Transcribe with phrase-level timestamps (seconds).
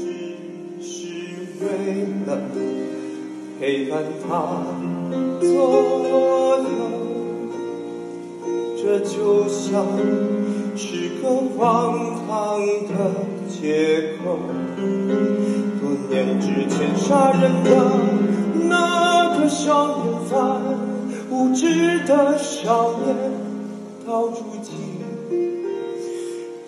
[0.00, 0.88] 只是
[1.60, 1.64] 为
[2.26, 2.28] 了
[3.58, 4.28] 陪伴他
[5.40, 5.46] 左
[6.08, 6.12] 右，
[8.76, 9.84] 这就像
[10.74, 11.22] 是个
[11.56, 11.58] 荒
[12.26, 12.28] 唐
[12.88, 12.92] 的
[13.48, 14.38] 借口。
[15.78, 17.68] 多年之前杀人的
[18.68, 20.30] 那个少年犯，
[21.30, 23.14] 无知的少年，
[24.06, 24.68] 到如今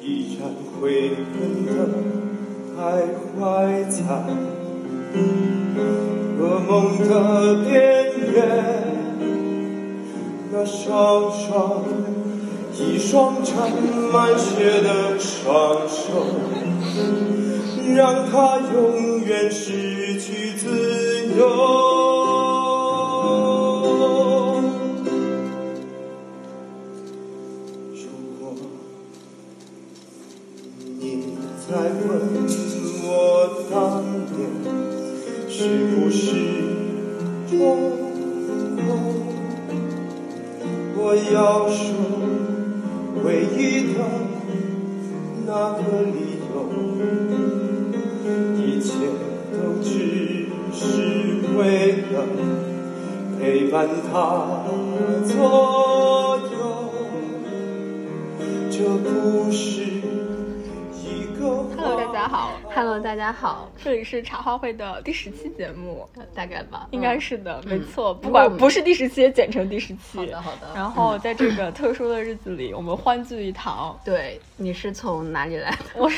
[0.03, 0.41] 依然
[0.81, 0.81] 悔
[1.33, 1.69] 恨的
[2.77, 2.81] 徘
[3.39, 3.41] 徊
[3.89, 3.99] 在
[6.39, 6.71] 噩梦
[7.09, 7.11] 的
[7.65, 7.73] 边
[8.33, 8.37] 缘。
[10.51, 11.85] 那双双
[12.75, 13.55] 一双沾
[14.13, 16.25] 满血的双手，
[17.95, 21.92] 让他永远失去自由。
[63.33, 68.13] 家好，这里是茶话会的第十期节目，呃大概吧，应该是的，没错。
[68.13, 70.19] 不管不是第十期，也简称第十期。
[70.19, 73.99] 好的好的然后在这个特殊的日子里，我们欢聚一堂。
[74.05, 75.77] 对，你是从哪里来的？
[75.95, 76.11] 我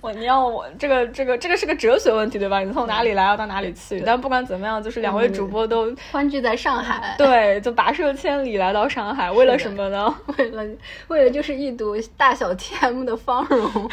[0.00, 2.60] 我你要我这个这个这个是个哲学问题，对吧？
[2.60, 4.00] 你从哪里来要到哪里去？
[4.00, 10.14] 但不管怎么样，就是两位主播都欢聚在上海，对，就跋涉千里来到上海，为了什么呢？
[10.38, 10.64] 为了
[11.08, 13.90] 为了就是一睹大小 TM 的芳容。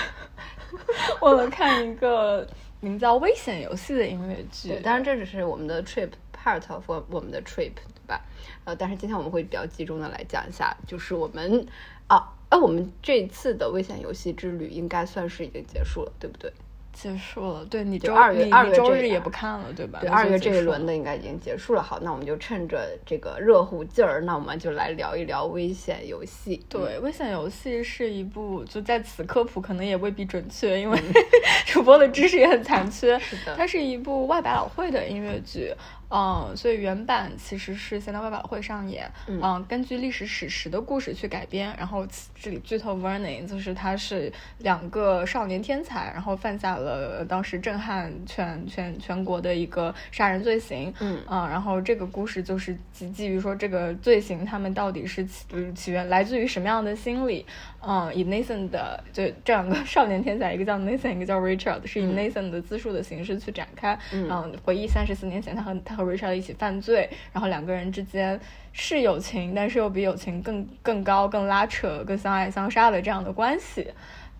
[1.21, 2.47] 我们看一个
[2.79, 4.79] 名叫《危险游戏》的音乐剧，。
[4.83, 8.21] 当然这只是我们的 trip part of 我们的 trip，对吧？
[8.65, 11.65] 呃，但是今天我们会比较集中的来讲一下，就是我们
[12.07, 16.51] 啊，哎，我们这次的危险游戏之旅应该算是已经结束了，对不对？
[17.01, 19.99] 结束了，对你周你二月二月周日也不看了，对吧？
[20.01, 21.81] 对，二月这一轮的应该已经结束了。
[21.81, 26.61] 好，那我们就趁着这个热乎劲儿，那我们就来聊一聊危险游戏。
[26.67, 30.99] 对，《危险游戏》是一部就在此科普可能也未必准确，因为
[31.65, 33.17] 主播的知识也很残缺。
[33.19, 35.73] 是的它是一部外百老汇的音乐剧，
[36.09, 41.73] 嗯，所以原版其实是先在外百老汇上演，嗯，根据历史史实的故事去改编。
[41.77, 42.05] 然后
[42.35, 57.45] 这里剧透 Vernon，就是他是两个少年天才，然后犯下了当时震撼全全全国的一个杀人罪行，嗯然后这个故事就是基基于说这个罪行他们到底是起呃起源来自于什么样的心理，
[57.81, 68.39] 嗯，以 Nathan 的就这两个 少年天才，一个叫 Nathan，一个叫 Richard，是以 Nathan 的自述的形式去展开，嗯，回忆三十四年前他和他和 Richard 一起犯罪，然后两个人之间
[68.71, 73.87] 是友情，但是又比友情更更高、更拉扯、更相爱相杀的这样的关系。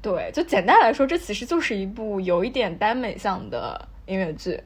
[0.01, 4.59] 对，就简单来说，这其实就是一部有一点耽美向的音乐剧。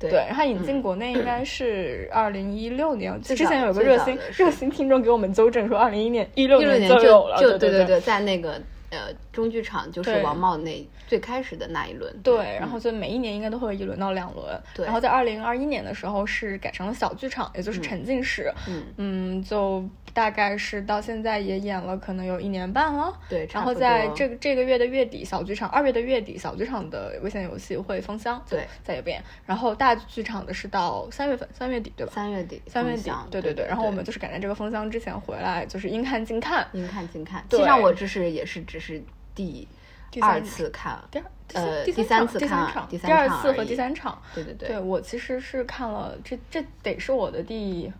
[0.00, 12.14] 对然后引进国内应该是 二零一六年，之前有个热心热心听众给我们纠正说，二零一年一六一六年就有了，就对对对，在那个呃中剧场，就是王茂那最开始的那一轮。
[12.22, 14.60] 对，然后就每一年应该都会有一轮到两轮。
[14.74, 18.52] 对然后在二零二一年的时候是改成了小剧场，也就是沉浸式。
[18.66, 19.84] 嗯嗯，就
[20.18, 23.16] 大概是到现在也演了可能有一年半了。
[23.28, 29.22] 对然后在这个这个月的月底，小剧场二月的月底，小剧场的危险游戏会封箱，对，再也不演。
[29.46, 32.12] 然后大剧场的是到三月份，三月底对吧？
[32.12, 33.64] 三月底三月底，对对对。
[33.64, 36.66] 然后我们就是赶在这个封箱之前回来，就是应看尽看。
[36.72, 37.44] 应看尽看。
[37.48, 39.00] 对其实上我这是也是只是
[39.36, 39.68] 第
[40.10, 44.20] 第三二次看，第二、呃第第三次看第三看场，第第二次和第三场。
[44.34, 47.92] 对对对对我其实是看了，这这得是我的第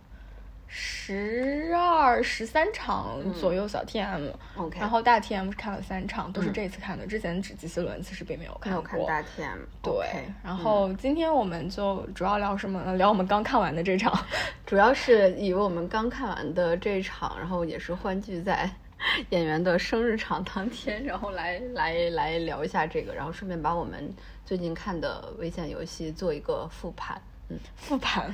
[0.71, 7.05] 十二、十三场左右小 TM，、嗯 OK 然后大 TM 是看了三场，都是这次看的。
[7.07, 8.99] 之前只吉西伦其实并没有看过。
[8.99, 9.57] 有看大 TM。
[9.81, 12.93] 对 OK，然后今天我们就主要聊什么呢？
[12.95, 14.13] 聊我们刚看完的这场。
[14.65, 18.69] 主要是以我们刚看完的这一场，然后也是欢聚在
[19.31, 24.13] 演员的生日场当天，然后来来来聊一下这个，然后顺便把我们
[24.45, 27.19] 最近看的危险游戏做一个复盘。
[27.51, 28.31] 嗯，复盘，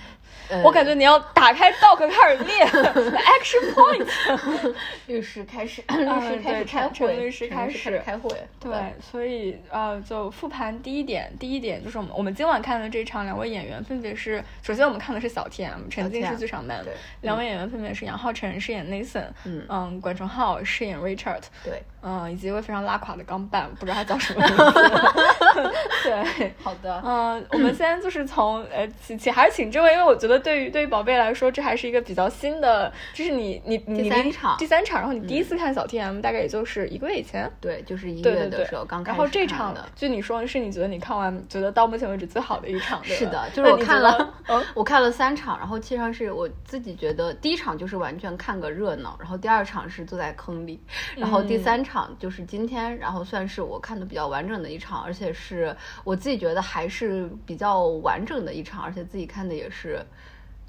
[0.49, 4.73] 呃我感觉你要打开 doc 开始练 action point。
[5.07, 8.01] 律师开始，嗯律师开始开会，陈律师开始。
[8.05, 8.29] 开会。
[8.59, 8.71] 对，
[9.01, 19.65] 所以呃，就复盘第一点，第一点就是我们我们今晚看的这场两位演员分别是，首先我们看的是小 TM 沉浸式剧场版对，两位演员分别是杨浩辰饰演 Nathan，嗯。
[19.67, 24.63] 嗯，管仲浩饰演 Richard，对，嗯，以及一位非常拉垮的钢板，不知道他叫什么名字。
[26.03, 37.51] 对，对，好的，嗯，我们先就是从呃，请请还是请这位，因为我觉得对于对于宝贝来说，这还是一个比较新的，就是你你你第三场第三场，然后你第一次看小 T M，大概也就是一个月以前。
[37.61, 39.89] 对，就是一对对对月的时候，刚开然后这场看的。
[39.95, 50.79] 就你说是你觉得你看完觉得到目前为止最好的一场，对是的，就是我看了，嗯，我看了三场，然后其实上是我自己觉得第一场就是完全看个热闹，然后第二场是坐在坑里，
[51.15, 60.05] 然后第嗯三场就是今天，然后算是我看的比较完整的一场，而且是我自己觉得还是比较完整的一场，而且自己看的也是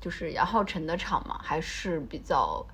[0.07, 2.65] 就是杨浩辰的场嘛，还是比较。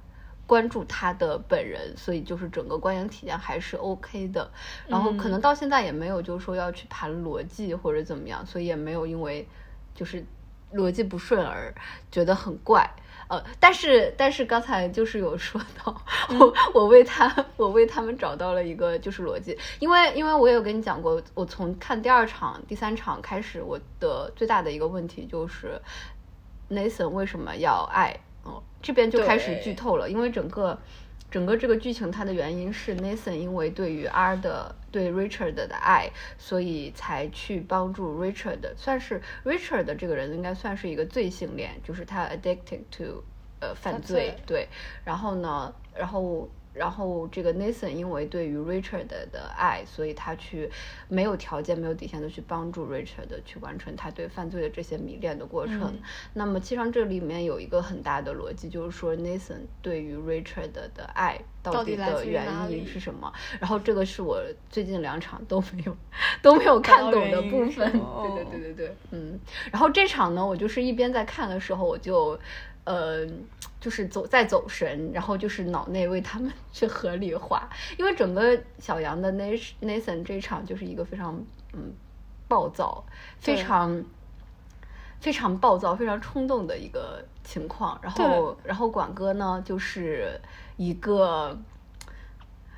[0.44, 4.50] 关注他的本人，所以就是整个观影体验还是 OK 的。
[4.86, 9.48] 然后可能到现在也没有就是说要去盘逻辑或者怎么样，所以也没有因为
[9.94, 10.22] 就是
[10.74, 11.74] 逻辑不顺而
[12.10, 12.86] 觉得很怪。
[13.28, 16.02] 呃，但是但是刚才就是有说到，
[16.38, 25.80] 我我为他我为他们找到了一个就是逻辑，因为因为我也有跟你讲过，我从看第二场、第三场开始，我的最大的一个问题就是
[26.72, 28.18] Nathan 为什么要爱？
[28.44, 30.78] 哦，这边就开始剧透了，因为整个
[31.30, 43.22] 整个这个剧情它的原因是 Nathan 因为对于 R 的对 Richard 的爱，所以才去帮助 Richard，算是 Richard 的这个人应该算是一个罪性恋，就是他 addicted to
[43.60, 44.68] 呃犯罪，对，
[45.04, 46.48] 然后呢，然后。
[46.74, 50.70] 然后这个 Nathan 因为对于 Richard 的爱，所以他去
[51.08, 55.80] 没有条件、没有底线的去帮助 Richard 去完成他对犯罪的这些迷恋的过程。
[55.82, 56.00] 嗯
[56.34, 63.30] 那么，其实上这里面有一个很大的逻辑，就是说 Nathan 对于 Richard 的爱到底的原因是什么？
[63.60, 65.96] 然后这个是我最近两场都没有
[66.40, 67.92] 都没有看懂的部分。
[67.92, 69.38] 对对对对对，嗯。
[69.70, 72.38] 然后这场呢，我就是一边在看的时候，我就。
[72.84, 73.26] 呃，
[73.80, 77.68] 就是走在走神，然后就是脑内为他们 去合理化，
[77.98, 81.40] 因为整个小杨的 Nathan 这一场就是一个非常
[81.72, 81.92] 嗯
[82.48, 83.04] 暴躁，
[83.38, 84.04] 非常
[85.20, 87.98] 非常暴躁、非常冲动的一个情况。
[88.02, 90.40] 然后，然后管哥呢，就是
[90.76, 91.56] 一个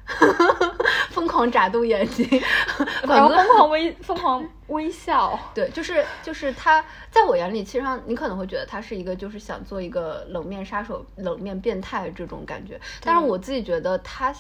[1.11, 2.29] 疯狂眨动眼睛，
[3.09, 14.35] 然后疯狂微疯狂微笑， 对，就是就是他，在我眼里，其实上你可能会觉得他是一个就是想做一个冷面杀手、冷面变态这种感觉，但是我自己觉得他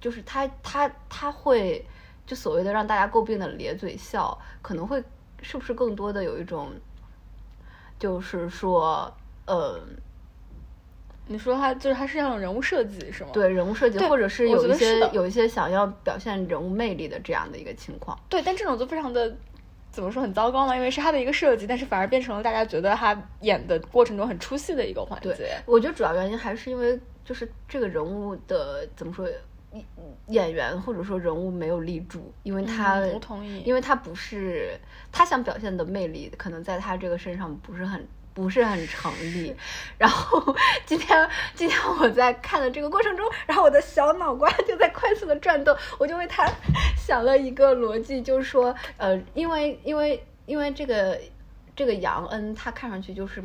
[0.00, 1.86] 就是他他他会
[2.26, 5.02] 就所谓的让大家诟病的咧嘴笑，可能会
[5.42, 6.72] 是不是更多的有一种，
[7.98, 9.12] 就是说
[9.46, 9.80] 呃。
[11.28, 13.30] 你说他就是他是那种人物设计是吗？
[13.32, 18.16] 对人物设计，对或者是有一些有一些想要表现人物魅力的这样的一个情况。
[18.28, 19.36] 对，但这种就非常的
[19.90, 20.76] 怎么说很糟糕嘛？
[20.76, 25.56] 因为是他的一个设计，但是反而变成了大家觉得他演的过程中很出戏的一个环节。
[25.66, 29.28] 我觉得主要原因还是因为就是这个人物的怎么说，
[29.72, 29.84] 演
[30.28, 34.78] 演员或者说人物没有立住，因为他、嗯我同意因为他不是
[35.10, 38.06] 他想表现的魅力，可能在他这个身上不是很。
[38.36, 39.56] 不是很成立，
[39.96, 40.54] 然后
[40.84, 46.46] 今天今天我在看的这个过程中，然后我的小脑瓜就在快速的转动，我就为他
[46.98, 51.18] 想了一个逻辑，就是说，呃，因为因为因为这个
[51.74, 53.42] 这个杨恩他看上去就是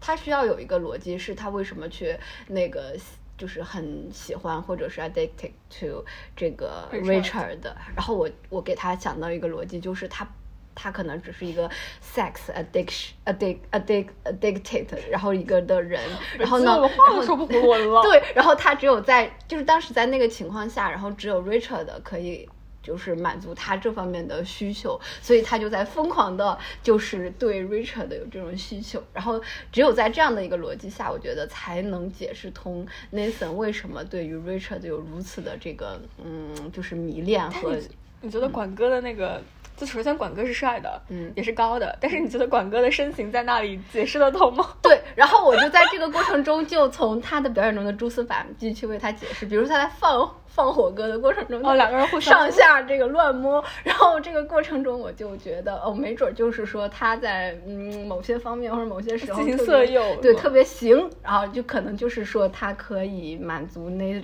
[0.00, 2.18] 他需要有一个逻辑，是他为什么去
[2.48, 2.96] 那个
[3.38, 6.04] 就是很喜欢或者是 addicted to
[6.34, 7.76] 这个 Richard 的。
[7.94, 10.28] 然后我我给他想到一个逻辑，就是他
[10.74, 11.70] 他可能只是一个
[12.02, 16.00] sex addiction addict addict addicted，然后一个的人，
[16.38, 18.02] 然后呢，我话都说不回我了。
[18.02, 22.48] 对，然后他只有在就是当时在那个情况下，然后只有 Richard 可以
[22.82, 29.40] 就是满足他这方面的需求，所以他就在疯狂的，就是对 Richard 有这种需求，然后
[29.72, 37.88] 只有在这样的一个逻辑下，我觉得才能解释通 Nathan 为什么对于 Richard 有如此的这个嗯，就是迷恋和你
[38.22, 39.40] 你觉得管哥的那个？
[39.76, 44.70] 就首先，管哥是帅的，嗯也是高的，但是你觉得管哥的身形在那里解释得通吗？
[44.82, 64.22] 对，然后我就在这个过程中，就从他的表演中的蛛丝马迹去为他解释，比如说他在放放火歌的过程中，哦两个人互相上下这个乱摸，然后这个过程中我就觉得，哦，没准就是说他在嗯某些方面或者某些时候进行特色诱对，特别行，然后就可能就是说他可以满足 Nathan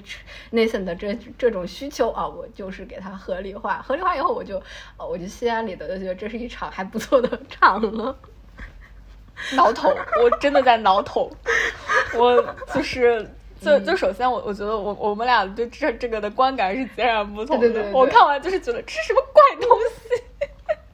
[0.52, 4.58] Nathan 的这这种需求啊，我就是给他合理化，合理化以后我就，
[4.96, 8.16] 哦，我就心安理得的觉得这是一场还不错的 场了。
[9.56, 9.88] 挠头，
[10.22, 11.30] 我真的在挠头。
[12.14, 13.26] 我就是，
[13.60, 17.68] 就嗯就首先我我觉得我我们俩对这这个的观感是截然不同的。
[17.68, 20.22] 对对对对我看完就是觉得这是什么怪东西，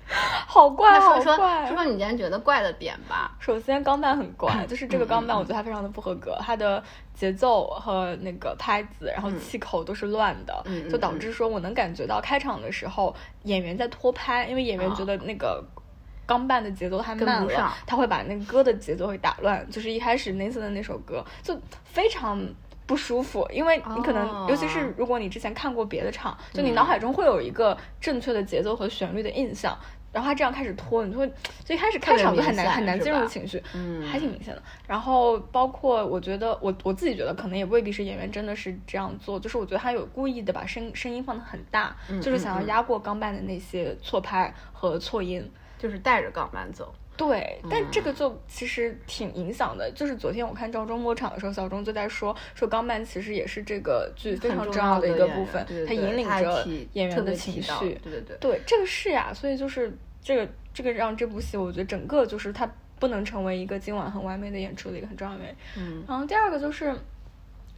[0.47, 1.67] 好怪，那说说好怪。
[1.67, 3.37] 说说你今天觉得怪的点吧。
[3.39, 6.83] 首先，钢弹很怪， 就是这个钢弹，我觉得它非常的不合格，它的
[7.15, 15.65] 节奏和那个拍子，然后气口都是乱的，嗯嗯就导致说我能感觉到开场的时候演员在拖拍，因为演员觉得那个。
[16.27, 19.65] 钢伴的节奏太慢了他会把那个歌的节奏会打乱。
[19.71, 22.45] 就是一开始 Nathan 的那首歌就非常
[22.87, 29.77] 不舒服，因为你可能，哦尤其是如果你之前看过别的场，就你脑海中会有一个正确的节奏和旋律的印象。
[30.13, 31.31] 然后他这样开始拖，你就会
[31.63, 34.63] 就一开始开场就很难很难进入情绪，嗯还挺明显的。
[34.87, 45.47] 然后包括我觉得我我自己觉得可能也未必是演员真的是这样做，就是我觉得他有故意的把声声音放的很大，嗯就是想要压过钢伴的那些错拍和错音。
[45.79, 46.95] 就是带着钢板走。
[47.17, 49.91] 对，但嗯这个就其实挺影响的。
[49.93, 57.99] 就是昨天我看赵忠末场的时候，小钟就在说，说钢伴其实也是这个剧非常重要的一个部分，它引领着演员的情绪。
[58.03, 58.37] 对对对。
[58.39, 59.91] 对，这个是呀，所以就是
[60.21, 65.57] 这个这个让这部戏，我觉得整个就是它不能成为一个今晚很完美的演出的一个很重要的原因。
[65.83, 66.95] 嗯，然后第二个就是，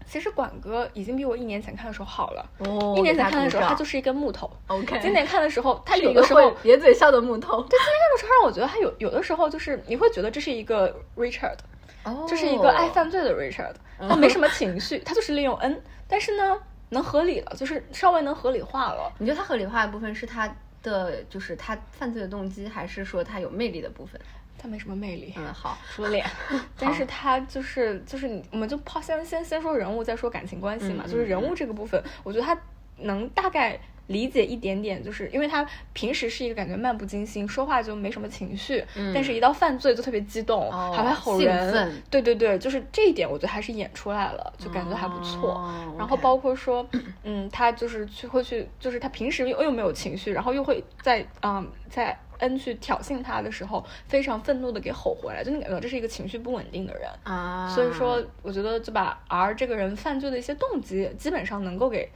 [0.09, 2.51] 其实管哥已经比我一年前看的时候好了。
[2.61, 4.51] 哦一年前看的时候，他就是一根木头。
[4.69, 4.99] OK。
[5.01, 7.61] 今年看的时候，他有的时候咧嘴笑的木头。
[7.65, 11.59] 对，今年看的时候让我觉得他有有的时候就是你会觉得这是一个 Richard，
[12.05, 13.75] 哦这是一个爱犯罪的 Richard，
[14.09, 19.13] 他没什么情绪，他就是利用 N，但是呢能合理了，就是稍微能合理化了。
[19.19, 20.49] 你觉得他合理化的部分是他
[20.83, 24.19] 的，就是他犯罪的动机，还是说他有魅力的部分？
[24.59, 26.27] 他没什么魅力，嗯，好， 除了脸，
[26.79, 31.05] 但是他就是就是你，我们就抛先先先说人物，再说感情关系嘛。
[31.07, 32.59] 嗯就是人物这个部分，我觉得他
[32.99, 42.03] 能大概理解一点点，就是因为他平时是一个感觉漫不经心，说话就没什么情绪，嗯但是一到犯罪就特别激动，哦还会吼人。
[42.11, 45.53] 对对对，就是这一点，我觉得还是演出来了，就感觉还不错。
[45.53, 46.87] 哦然后包括说，
[47.25, 57.09] 嗯，他就是去会去，就是他平时又又没有情绪，然后又会在嗯在恩去挑衅他的时候，非常愤怒的给吼回来，就你感觉这是一个情绪不稳定的人。
[57.23, 62.11] 啊，所以说，我觉得就把 R 这个人犯罪的一些动机，基本上能够给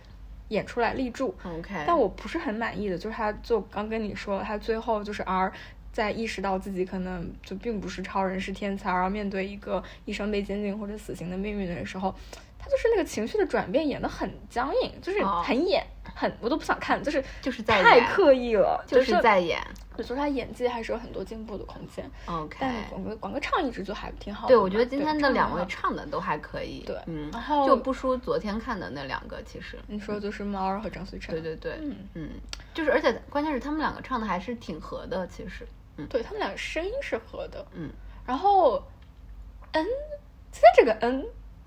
[0.49, 1.35] 演出来立住。
[1.45, 5.52] OK，但我不是很满意的，就是他就刚跟你说，他最后就是 R
[5.93, 12.14] 在意识到自己可能就并不是超人，是天才，然后面对一个一生被监禁或者死刑的命运的时候，
[12.59, 19.61] 他就是那个情绪的转变演得很僵硬，就是哦很演，很我都不想看，就是就是在太刻意了，就是在演。
[19.97, 22.11] 我觉得他演技还是有很多进步的空间。
[22.27, 24.55] OK，但广哥广哥唱一直就还挺好的。
[24.55, 26.81] 对，我觉得今天的两位唱的都还可以。
[26.87, 29.79] 对嗯，然后就不输昨天看的那两个，其实。
[29.87, 32.31] 你说就是猫儿和张思成，对对对，嗯嗯，
[32.75, 35.67] 就是而且关键是他们两个唱的还是挺合的，其实。
[35.99, 37.91] 嗯对他们两个声音是合的，嗯，
[38.25, 38.83] 然后
[39.73, 39.85] 嗯
[40.51, 41.23] 今天这个 N，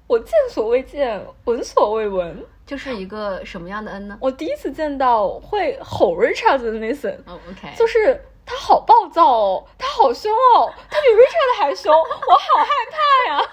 [0.07, 4.17] 我见所未见，闻所未闻，就是一个什么样的 N 呢？
[4.21, 13.49] 我第一次见到会吼 Richard 的 Nathan，哦，OK，就是他好暴躁哦，他好凶哦，他比 Richard 还凶， 我好害怕呀。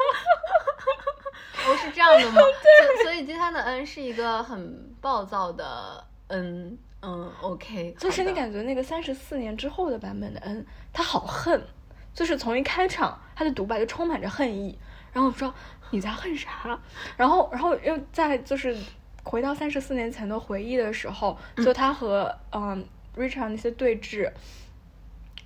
[1.64, 2.40] 哦是这样的吗？
[2.40, 11.64] 所 所以今天的 N 是一个很暴躁的 N，嗯，OK，就是你感觉那个三十四年之后的版本的 N，他好恨，
[12.12, 14.76] 就是从一开场他的独白就充满着恨意，
[15.12, 15.54] 然后我说
[15.92, 16.78] 你在恨啥？
[17.16, 18.76] 然后然后又在就是
[19.22, 22.84] 回到三十四年前的回忆的时候，就他和嗯
[23.16, 24.32] Richard 那些对峙。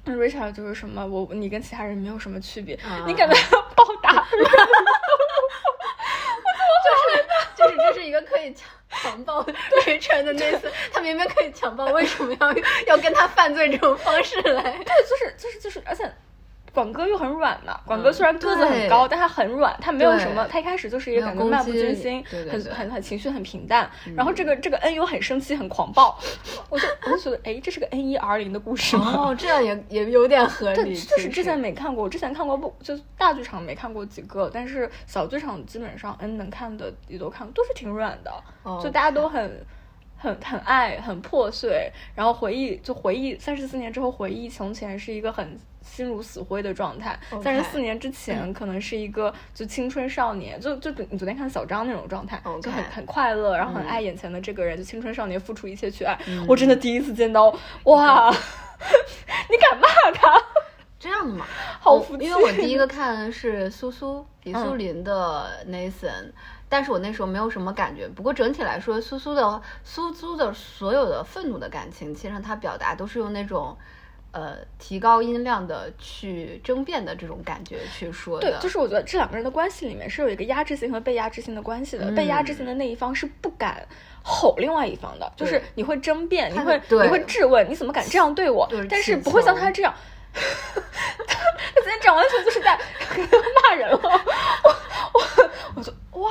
[0.05, 3.35] 那 Richard 就是什么，我你跟其他人没有什么区别，嗯你感觉
[3.75, 4.13] 暴打
[6.87, 7.27] 就是
[7.57, 9.43] 就是这是一个可以强强暴
[9.85, 12.53] Richard 的那次，他明明可以强暴，为什么要
[12.87, 14.63] 要跟他犯罪这种方式来？
[14.85, 16.09] 对，就是就是就是，而且
[16.77, 17.81] 广哥又很软嘛。
[17.87, 23.91] 广哥嗯虽然个子很对高，但他很软，他没有什么，他一开始就是一个感觉漫不经心，很很很情绪很平淡。
[24.15, 26.19] 然后这个这个 N 又很生气，很狂暴，
[26.69, 29.15] 我就我就觉得，哎，这是个 N 一 R 零的故事吗？
[29.17, 30.95] 哦，这样也也有点合对，理。
[30.95, 38.31] 就是之前没看过，我之前看过不就大剧场没看过几个，但是小剧场基本上 N 能看的也都看，都是挺软的，
[38.63, 39.65] 哦就大家都很。
[40.17, 47.19] 很很爱，很破碎，然后回忆就回忆三十四年之后回忆从前是一个很心如死灰的状态。
[47.43, 53.87] 三十四年之前可能是一个就青春少年，就就你昨天看小张那种状态就很很快乐，然后很嗯。
[53.87, 56.19] 爱眼前的这个人，就青春少年付出一切去爱。
[56.49, 57.55] 我真的第一次见到，
[57.85, 58.31] 哇，
[59.51, 60.43] 你敢骂他？
[60.99, 61.47] 这样的嘛，
[61.79, 64.65] 好服气因为我第一个看的是苏苏李嗯。
[64.65, 66.33] 苏林的 Nathan，、
[66.69, 68.09] 但是我那时候没有什么感觉。
[68.09, 73.77] 不过整体来说，苏苏的苏苏的所有的愤怒的感情，其实上他表达都是用那种。
[74.33, 78.51] 呃提高音量的去争辩的这种感觉去说的。
[78.51, 82.13] 对，就是我觉得这两个人的关系里面是有一个压制性和被压制性的关系的。
[82.13, 83.87] 被压制性的那一方是不敢
[84.23, 88.69] 吼另外一方的，就是你会争辩，你会你会质问，你怎么敢这样对我？
[88.91, 89.95] 但是不会像他这样。
[91.27, 91.35] 他
[91.75, 92.79] 他今天这样完全就是在
[93.63, 93.99] 骂人了。
[94.03, 96.29] 我我我就哇，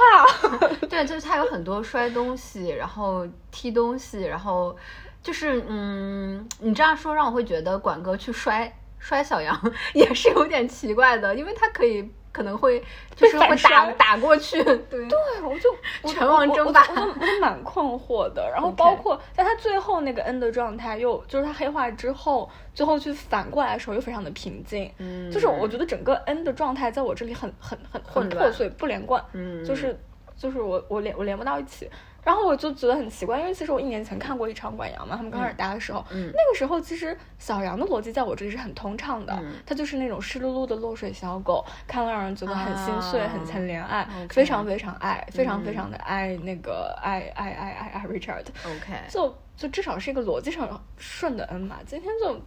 [0.90, 4.76] 对，就是他有很多摔东西，然后踢东西，然后
[5.22, 9.60] 就是嗯，你这样说让我会觉得管哥去摔摔小杨
[9.94, 12.12] 也是有点奇怪的，因为他可以。
[12.36, 12.84] 可能会
[13.16, 15.18] 就是会打打过去，对，对。
[15.42, 15.74] 我就
[16.12, 18.52] 全网争霸，我我就蛮困惑的。
[18.52, 24.92] 然后包括在他最后那个 N 的状态，又就是他黑化之后，最后去反过来的时候又非常的平静。
[24.98, 29.24] 嗯，就是我觉得整个 N 的状态在我这里很很很很破碎不连贯。
[29.32, 29.98] 嗯，就是
[30.36, 31.90] 就是我我连我连不到一起。
[32.26, 48.46] 然后我就觉得很奇怪，因为其实我一年前看过一场管杨嘛，他们刚开始搭的时候，嗯那个时候其实小杨的逻辑在我这里是很通畅的，他就是那种湿漉漉的落水小狗，看了让人觉得很心碎，很很怜爱，非常非常爱，非常非常的爱那个爱爱爱爱爱 Richard。
[48.66, 51.78] OK，就就至少是一个逻辑上顺的 N 嘛。
[51.86, 52.42] 今天就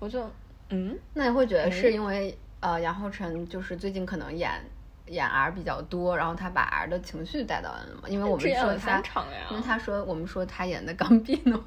[0.00, 0.28] 我就
[0.70, 4.50] 嗯，那你会觉得是因为呃杨浩辰就是最近可能演。
[5.06, 8.08] 演 R 比较多，然后他把 R 的情绪带到 N 了嘛？
[8.08, 9.02] 因为我们说他，
[9.50, 11.60] 因为他说我们说他演的冈比 诺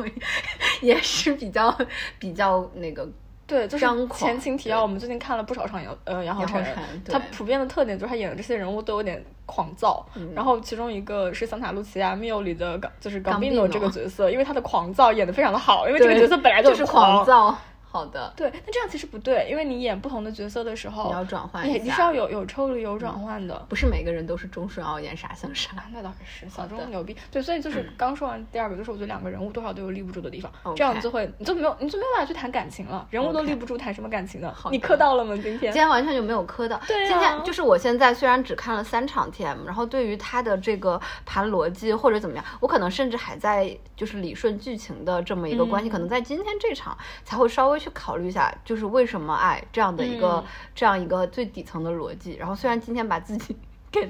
[0.82, 1.75] 也是比较
[2.17, 3.08] 比较那个
[3.46, 6.65] 对，就是前情提要，我们最近看了不少场杨呃杨浩辰，
[7.08, 17.56] 他普遍的特点就是他演的这些人物都有点狂躁，然后其中一个是桑塔露琪亚缪》里的港就是冈比诺这个角色，因为他的狂躁演的非常的好，因为这个角色本来就是狂躁。
[17.89, 22.17] 好的，对，那这样其实不对，因为你演不同的角色的时候，你要转换一下，你是要。
[22.17, 34.51] 有有抽离、有转换的，不是每个人都是钟顺奥演傻像傻，那倒是 小钟牛逼，对，所以就是刚说完第二个，就是我觉得两个人物多少都有立不住的地方，这样就会你就没有你就没有办法去谈感情了，人物都立不住，谈什么感情呢？
[34.56, 35.36] 好你磕到了吗？
[35.36, 46.08] 今天今天完全就没有磕到，对，今天就是我现在虽然只看了三场 TM，然后对于他的这个盘逻辑或者怎么样，我可能甚至还在就是理顺剧情的这么一个关系，可能。
[46.08, 48.53] 在今天这场才会稍微去考虑一下。
[48.65, 50.43] 就是为什么爱这样的一个
[50.75, 53.55] 这样一个最底层的逻辑，然后虽然今天把自己
[53.91, 54.07] 给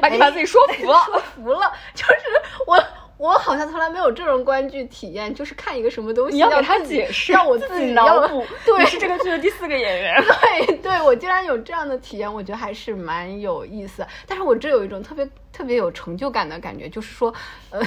[0.00, 2.12] 把你把自己说服了，说服了，就是
[2.66, 2.82] 我
[3.16, 10.24] 我好像从来没有这种观剧体验，就是看一个什么东西要给他解释，让我自己脑补， 对，是这个剧的第四个演员，
[10.66, 15.28] 对，对我竟然有这样的体验，我觉得还是蛮有意思，但是我这有一种特别。
[15.54, 17.32] 特别有成就感的感觉，就是说，
[17.70, 17.80] 呃，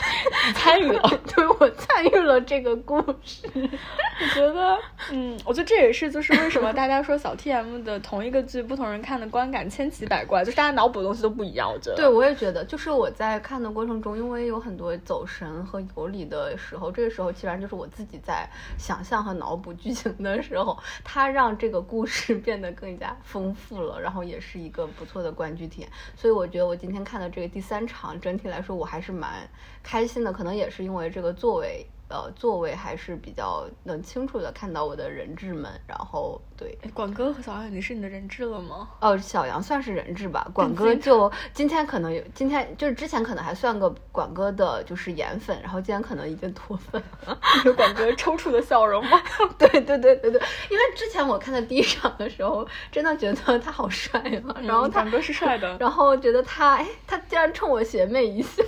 [0.54, 1.02] 参与了，
[1.34, 3.48] 对我参与了这个故事。
[3.54, 4.78] 我觉得，
[5.10, 11.72] 嗯，我觉得这也是就是为什么大家说小 T M 的同一个剧，不同人看的观感千奇百怪，就是大家脑补的东西都不一样。
[11.72, 25.90] 我觉得，对我也觉得，就是我在看的过程中，因为有很多走神和游离的时候，这个时候其实就是我自己在想象和脑补剧情的时候，它让这个故事变得更加丰富了，然后也是一个不错的观剧体验。
[26.14, 27.13] 所以我觉得我今天看。
[27.14, 29.48] 看的这个第三场，整体来说我还是蛮
[29.84, 31.86] 开心的，可能也是因为这个座位。
[32.08, 38.88] 呃，座位还是比较能清楚的看到我的人质们，然后对，管哥和小杨，你是你的人质了吗？
[39.00, 47.38] 哦，小杨算是人质吧，管哥就今天可能有，今天就是之前可能还算个管哥的就是颜粉，然后今天可能已经脱粉了。
[47.64, 49.20] 有管哥抽搐的笑容吗？
[49.58, 50.40] 对对对对对，
[50.70, 58.62] 因为之前我看的第一场的时候，真的觉得他好帅啊，然后管哥是帅的， 然后觉得他，哎，他竟然冲我邪魅一笑。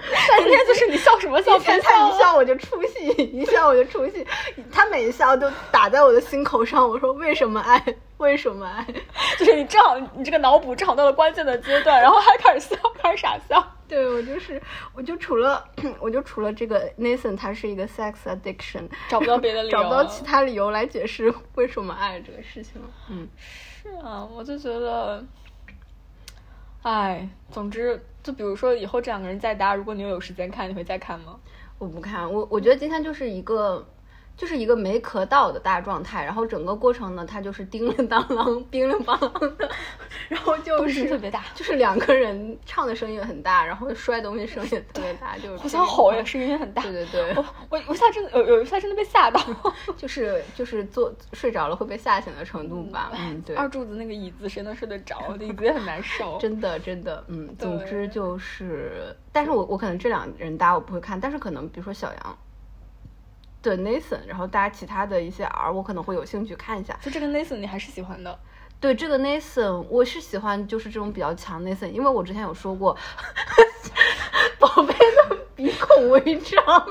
[0.38, 1.58] 今天就是你笑什么笑？
[1.58, 4.26] 他一笑我就出戏，一笑我就出戏。
[4.72, 6.88] 他每一笑都打在我的心口上。
[6.88, 7.82] 我说为什么爱？
[8.18, 8.86] 为什么爱？
[9.38, 13.64] 就是你正好，你这个脑补正好到了关键的阶段，然后还开始笑，开始傻笑。
[13.88, 14.60] 对我就是，
[14.94, 15.64] 我就除了，
[16.00, 22.88] 我就除了这个 Nathan，他是一个 sex addiction，找不到别的理由，找不到其他理由来解释为什么爱这个事情了。
[23.10, 23.28] 嗯，
[23.82, 25.24] 是啊，我就觉得。
[26.82, 31.38] 哎，总之，就比如说以后这两个人再搭，如果你有时间看，你会再看吗？
[31.78, 33.86] 我不看，我我觉得今天就是一个。
[34.40, 39.68] 就是一个没咳到的大状态，然后整个过程呢，他就是叮铃当啷、叮铃当啷的，
[40.30, 46.80] 然后就是特别大，就是两个人唱的声音也很大，然后摔东西声音也特别大，就是互相吼也声音很大。
[46.80, 49.38] 对对对，我我我一下真的有有一下真的被吓到，
[49.94, 53.12] 就是就是坐睡着了会被吓醒的程度吧。
[53.14, 53.54] 嗯，对。
[53.54, 55.36] 二柱子那个椅子谁能睡得着？
[55.38, 56.38] 椅子也很难受。
[56.40, 62.38] 真的真的，嗯，总之就是，但是我我可能这两人搭我不会看，但是可能比如说小杨。
[63.62, 66.98] 的 Nathan，然后大家其他的一些 R，我可能会有兴趣看一下。
[67.02, 68.38] 就这个 Nathan，你还是喜欢的？
[68.80, 72.96] 对，这个 Nathan，我是喜欢，就是这种比较强 Nathan，因为我之前有说过，
[74.58, 75.36] 宝贝的。
[75.60, 76.86] 鼻孔微张， 我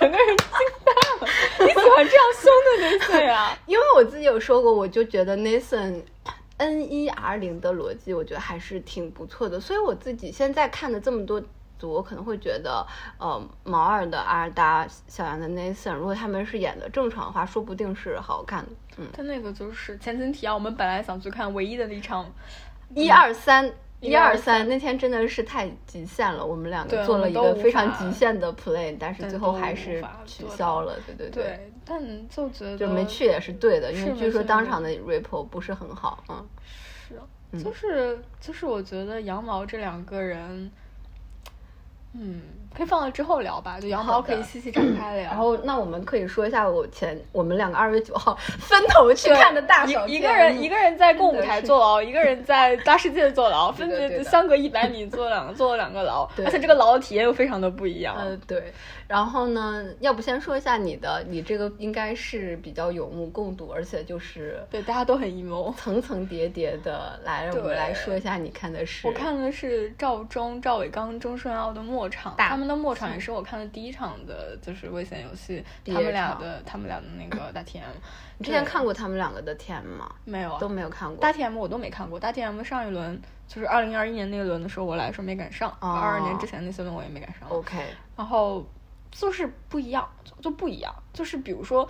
[0.00, 0.46] 整个人惊
[0.84, 1.32] 呆了。
[1.60, 3.56] 你喜欢这样凶的 Nathan 呀？
[3.66, 6.02] 因为我自己有说过，我就觉得 Nathan
[6.56, 9.60] N 一 R 零的逻辑，我觉得还是挺不错的。
[9.60, 11.40] 所以我自己现在看的这么多
[11.78, 12.86] 组，我可能会觉得，
[13.18, 18.70] 呃，毛二的阿尔达小杨的 Nathan，如果他们是演的正常的话，说不定是好看的。
[18.98, 22.30] 嗯，但那个就是前情提要，我们本来想去看唯一的那场
[22.94, 23.72] 一二三。
[24.00, 30.94] 一二三三那天真的是太极限了，我们两个做了一个非常极限的 play，但是最后还是取消了。
[31.04, 36.22] 对对对，但就觉得就没去也是对的，因为据说当场的 ripple 不是很好。
[36.28, 36.46] 嗯，
[37.08, 40.70] 是，就是就是，我觉得羊毛这两个人，
[42.12, 45.24] 嗯，可以放到之后聊吧，就羊毛可以细细展开聊。
[45.24, 58.14] 然后那我们可以说一下我前我们两个二月九号分头去 看的大小一一个人一个人在共舞台坐牢，一个人在大世界坐牢， 分别相隔一百米坐两个 坐了两个牢，对而且这个牢的体验又非常的不一样。
[58.16, 58.72] 呃，对，
[59.06, 65.74] 然后呢，要不先说一下你的，你这个应该是比较有目共睹，而且就是对，大家都很 emo。
[65.76, 67.18] 层层叠叠的。
[67.24, 77.80] 来，我们来说一下你看的是，我看的是赵忠、赵伟刚、钟顺奥的末场，大他们的末场也是我看的第一场的，就是危险游戏，他们俩的他们俩的那个大 TM。
[78.36, 80.12] 你之前看过他们两个的 TM 吗？
[80.24, 80.58] 没有啊？
[80.60, 81.16] 都没有看过。
[81.16, 87.48] 大 TM 我都没看过，大 TM 上一轮就是二零二一年那一轮的时候，我来说没赶上，哦二二、年之前那些轮我也没赶上。
[87.48, 87.78] OK，
[88.16, 88.66] 然后
[89.10, 90.94] 就是不一样，就就不一样。
[91.12, 91.88] 就是比如说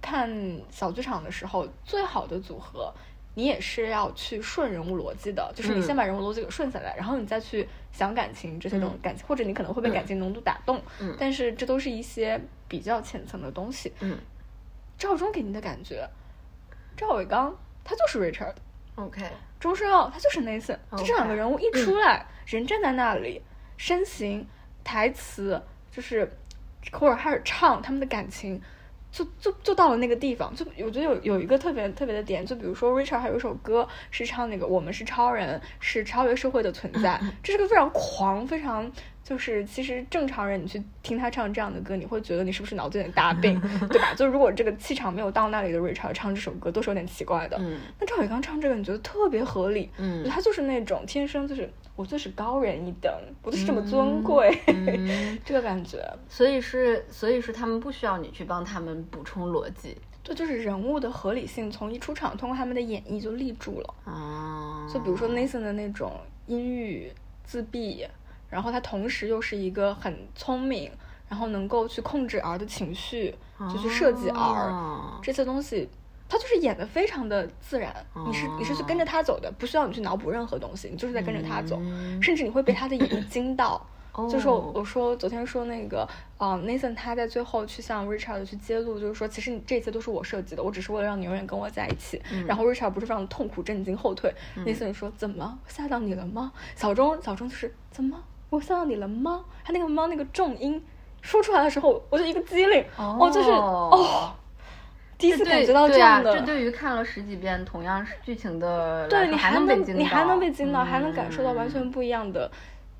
[0.00, 0.30] 看
[0.70, 2.92] 小剧场的时候，最好的组合，
[3.34, 5.82] 你也是要去顺人物逻辑的，就是你嗯。
[5.82, 8.98] 先把人物逻辑给顺下来，然后你再去想感情这些东嗯。
[9.00, 11.16] 感情，或者你可能会被感情浓度打动，嗯。
[11.18, 13.92] 但是这都是一些比较浅层的东西。
[14.00, 14.18] 嗯。
[14.98, 16.08] 赵忠给你的感觉，
[16.96, 18.54] 赵伟刚他就是 Richard。
[18.96, 19.22] ，OK，
[19.58, 23.40] 钟顺奥他就是 Nathan，就这两个人物一出来，人站在那里，
[23.78, 24.46] 身形、
[24.84, 26.30] 台词，就是
[26.92, 28.60] 或者开始唱他们的感情，
[29.12, 30.54] 就就就到了那个地方。
[30.54, 38.90] 就我觉得有有一个特别特别的点，就比如说 Richard 还有一首歌是唱那个我们是超人，是超越社会的存在，这是个非常狂、非常。
[39.22, 44.12] 就是其实正常人，你去听他唱这样的歌，你会觉得你是不是脑子有点大病， 对吧？
[44.16, 47.56] 就如果这个气场没有到那里的 Richard 唱这首歌，都是有点奇怪的。
[47.60, 55.98] 嗯那赵伟刚唱这个，你觉得特别合理，嗯他就是那种天生就是我就是高人一等，我就是这么尊贵，嗯 这个感觉。
[56.28, 63.94] 所以是，所以是他们不需要你去帮他们补充逻辑对就是人物的合理性，从一出场通过他们的演绎就立住了。
[64.04, 64.86] 啊。
[64.92, 66.12] 就比如说 Nathan 的那种
[66.46, 67.12] 阴郁、
[67.44, 68.06] 自闭，
[68.48, 70.90] 然后他同时又是一个很聪明，
[71.28, 75.88] 然后能够去控制 R 的情绪，就去设计 R，、哦这些东西，
[76.30, 77.94] 他就是演的非常的自然。
[78.26, 83.84] 你是你是去跟着他走的，不需要你去脑补任何东西，你就是在跟着他走，嗯甚至你会被他的演绎惊到。
[84.12, 92.20] 哦就是我我说昨天说那个，啊、n a t h a n 他在最后去向 Richard 去揭露，就是说其实你这一切都是我设计的，我只是为了让你永远跟我在一起。
[92.32, 94.34] 嗯然后 Richard 不是非常痛苦、震惊、后退。
[94.66, 96.52] Nathan 说怎么吓到你了吗？
[96.74, 99.44] 小钟小钟就是怎么我吓到你了吗？
[99.64, 100.84] 他那个猫那个重音
[101.22, 104.34] 说出来的时候，我就一个机灵，哦就是哦，
[105.20, 106.32] 第一次感觉到这样的。
[106.32, 112.50] 这对于看了十几遍同样是剧情的对你还能被你还能被惊到，还能感受到完全不一样的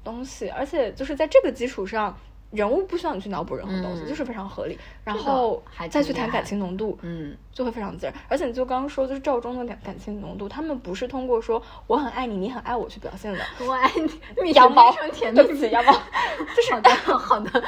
[0.04, 2.16] 东西，而且就是在这个基础上，
[2.50, 4.78] 人物不需要你去脑补任何东西，嗯就是非常合理。
[5.04, 8.14] 然后还再去谈感情浓度，嗯就会非常自然。
[8.28, 13.38] 而且你就刚刚说，就是赵忠的感感情浓度，他们不是通过说我很爱你，你很爱我去表现的。
[13.60, 17.62] 嗯，我爱你，蜜羊毛蜜，甜对不起，羊毛，就是好的好的，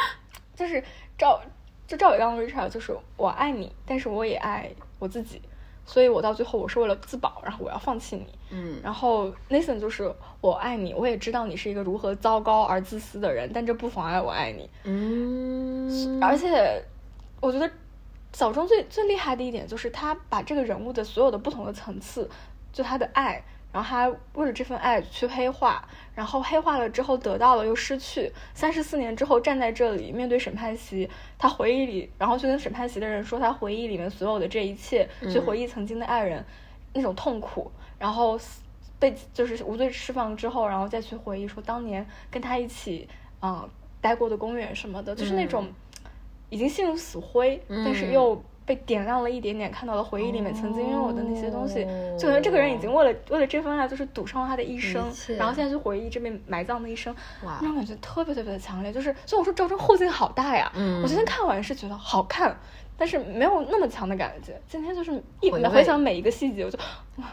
[0.54, 0.82] 就是
[1.16, 1.40] 赵，
[1.92, 5.42] 就赵伟刚的 Richard 就是我爱你，但是我也爱我自己，
[5.84, 8.26] 所以我到最后我是为了自保，然后我要放弃你。
[8.50, 14.70] 嗯然后 Nathan 就是我爱你，我也知道你是一个如何糟糕而自私的人，但这不妨碍我爱你。
[14.84, 16.82] 嗯，而且
[17.42, 17.70] 我觉得
[18.32, 22.26] 小钟最最厉害的一点就是他把这个人物的所有的不同的层次，
[22.72, 31.08] 就他的爱，然后他为了这份爱去黑化，然后黑化了之后得到了又失去，三十四年之后站在这里面对审判席，
[31.38, 36.44] 他回忆里，然后就跟审判席的人说他回忆里面所有的这一切，去回忆曾经的爱人
[36.92, 38.38] 那种痛苦，然后
[38.98, 43.08] 被就是无罪释放之后，然后再去回忆说当年跟他一起
[43.40, 43.68] 嗯
[44.00, 45.66] 待过的公园什么的，就是那种
[46.50, 48.12] 已经陷入死灰，但是嗯。
[48.12, 52.16] 又被点亮了一点点，看到了回忆里面曾经拥有的那些东西，哦。
[52.18, 57.58] 就感觉这个人已经为了为了这份爱，就是赌上了他的一生，然后现在去回忆这边埋葬的一生，哇。
[57.60, 58.92] 那种感觉特别特别的强烈。
[58.92, 61.02] 就是所以我说赵忠后劲好大呀，嗯。
[61.02, 62.56] 我昨天看完是觉得好看，
[62.96, 64.60] 但是没有那么强的感觉。
[64.68, 66.78] 今天就是一回想每一个细节，我就
[67.16, 67.24] 哇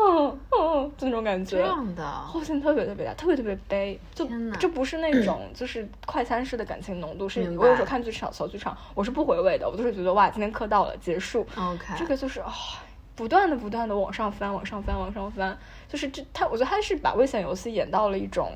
[0.00, 1.56] 嗯嗯，就那种感觉。
[1.56, 3.98] 这样的，后劲特别特别大，特别特别悲。
[4.14, 11.46] 就这不是那种 就是快餐式的感情浓度，是我有时候看剧场、小剧场，我是不回味的，我就是觉得哇，今天课到了，结束。
[11.56, 12.52] OK，这个就是啊、
[13.16, 15.56] 不断的不断的往上翻，往上翻，往上翻，
[15.88, 18.52] 就是这他，我觉得他是把危险游戏演到了一种。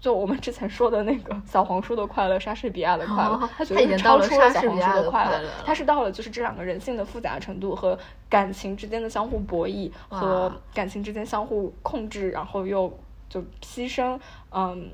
[0.00, 12.96] 就我们之前说的那个小黄书的快乐，莎士比亚的快乐，哦他他已经超到了莎出了小黄书的快乐他是到了就是这两个人性的复杂程度和感情之间的相互博弈和感情之间相互控制，然后又
[13.28, 14.18] 就牺牲，
[14.52, 14.90] 嗯，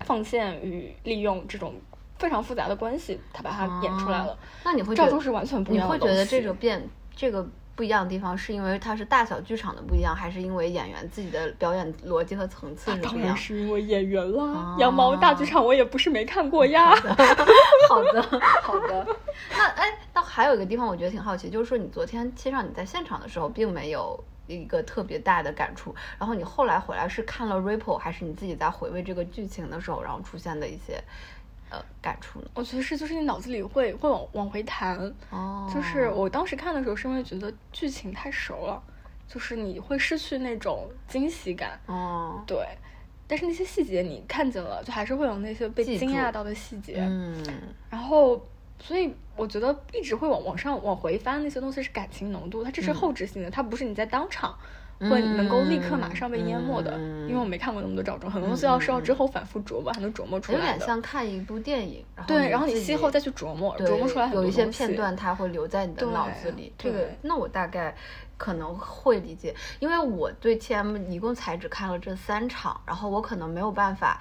[0.00, 1.74] 奉献与利用这种
[2.18, 4.32] 非常复杂的关系，他把它演出来了。
[4.32, 6.00] 哦那你会赵忠是完全不一你样的你。
[6.00, 13.28] 会觉得这个变这个不一样的地方，是因为它是大小剧场的不一样，还是因为演员自己的表演逻辑和层次是不当一样？
[13.28, 16.94] 然是因为演员啦，哦羊毛大剧场我也不是没看过呀。
[17.88, 18.22] 好的，
[18.62, 19.06] 好的。
[19.56, 31.02] 那哎，那还有一个地方我觉得挺好奇，就是说你昨天其实上你在现场的时候并没有一个特别大的感触，然后你后来回来是看了 Ripple，还是你自己在回味这个剧情的时候，然后出现的一些
[31.72, 32.46] 呃感触呢？
[32.54, 34.96] 我觉得是，就是你脑子里会会往往回弹，
[35.30, 38.82] 哦，就是我当时看的时候是因为觉得剧情太熟了，
[39.26, 42.58] 就是你会失去那种惊喜感，哦，对。
[43.26, 47.42] 但是那些细节你看见了，就还是会有那些被惊讶到的细节，嗯，
[47.88, 48.38] 然后，
[48.78, 54.54] 所以我觉得一直会往往上往回翻那些东西是感情浓度，它这是后置性的，它不是你在当场
[55.08, 56.92] 会能够立刻马上被淹没的。
[56.96, 60.64] 嗯因为我没看过那么多赵忠，很多东西要是要之后反复琢磨才能琢磨出来有。
[60.64, 66.70] 点像看一部电影，然后对，然后你自己事后再去琢磨，琢磨出来很多有一些片段，它会留在你的脑子里。
[66.76, 67.94] 这个对，那我大概
[68.42, 74.20] 可能会理解，因为我对 TM 一共才只看了这三场，然后我可能没有办法。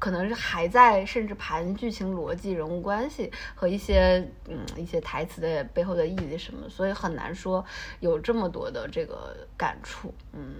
[0.00, 7.62] 可能是还在甚至盘剧情逻辑、人物关系和一些嗯一些台词的背后的意义什么，所以很难说
[8.00, 10.14] 有这么多的这个感触。
[10.32, 10.54] 嗯，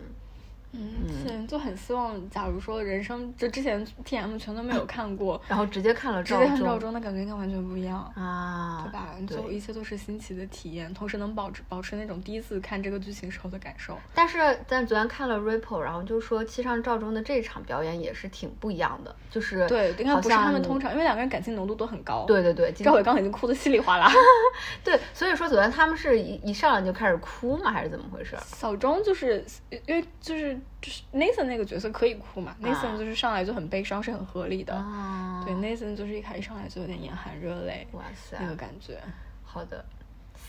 [0.73, 8.01] 嗯，是就很希望，假如说人生就之前 T M 全都没有看过，然后直接看了直赵忠接看赵忠的感觉应该完全不一样。
[8.15, 9.09] 啊，对吧？
[9.27, 13.99] 对就一切都是新奇的体验，同时能保持保持那种第一次看这个剧情时候的感受。
[14.15, 24.11] 但是，但昨天看了 Ripple，然后就说七上赵忠的这场表演也是挺不一样的，就是对，应该不是他们通常，因为两个人感情浓度都很高。，对对对，赵伟刚已经哭得稀里哗啦。
[24.85, 27.73] 对，所以说昨天他们是一一上来就开始哭吗？
[27.73, 28.37] 还是怎么回事？
[28.47, 29.45] 小钟就是
[29.87, 34.75] 因为就是就是 Nathan 那个角色可以哭嘛、n a t h a n 就是上来就很悲伤，是很合理的。
[34.75, 38.99] 啊，对，Nathan 就是一开始上来就有点眼含热泪，哇塞，那个感觉。
[39.43, 39.85] 好的，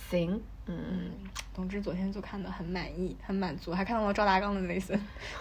[0.09, 1.11] 行，嗯，嗯，
[1.53, 4.99] 总之昨天就看得很满意，很满足，还看到了赵大刚的 Nathan，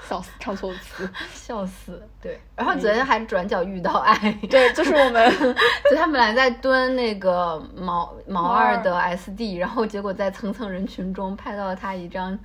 [0.09, 1.09] 笑死，唱错词。
[1.33, 2.39] 笑死，对。
[2.57, 5.31] 然后昨天还转角遇到爱， 对，就是我们
[5.91, 12.39] 就他本来在蹲那个毛毛毛二二的 SD，然后结果在层层人群中拍到了他一张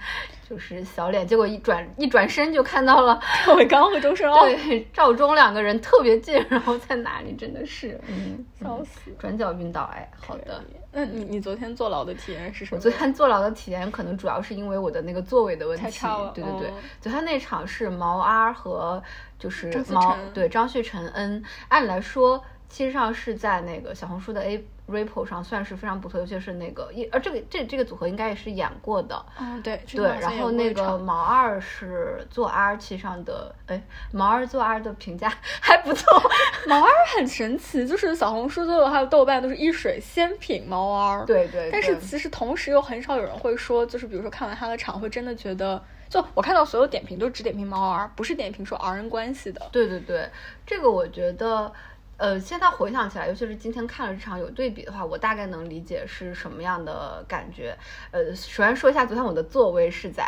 [0.47, 9.11] 就是小脸，结果一转一转身就看到了赵伟刚和周深奥，对赵忠两个人特别近，然后在哪里真的是，嗯，笑死。
[9.19, 10.63] 转角遇到爱，好的。
[10.95, 12.77] 那你你昨天坐牢的体验是什么？
[12.77, 15.99] 我昨天坐牢的体验可能主要是因为我的那个座位的问题，
[16.34, 19.03] 对对对哦，昨天那场是毛阿和
[19.38, 22.41] 就是毛对张旭晨恩，按理来说
[22.75, 29.25] 其实上是在那个小红书的 A Ripple 上算是非常不错，尤其是那个一呃这个这这个组合应该也是演过的。
[29.39, 36.21] 嗯，对对，然后那个毛二是做 R 七上的，哎，毛二做 R 的评价 还不错，
[36.67, 41.25] 毛二很神奇，就是小红书做的还有豆瓣都是一水仙品毛二。。
[41.25, 49.65] 对对，但是其实同时又很少有人会说，就是比如说看完他的场会真的觉得，就我看到所有点评都只点评毛儿，不是点评说 R 人关系的。
[49.71, 50.29] 对对对，
[50.67, 51.71] 这个我觉得，
[52.17, 57.78] 呃，现在回想起来，尤其是今天看了这场有对比的话，我大概能理解是什么样的感觉。
[58.12, 60.25] 呃，首先说一下，昨天我的座位是在，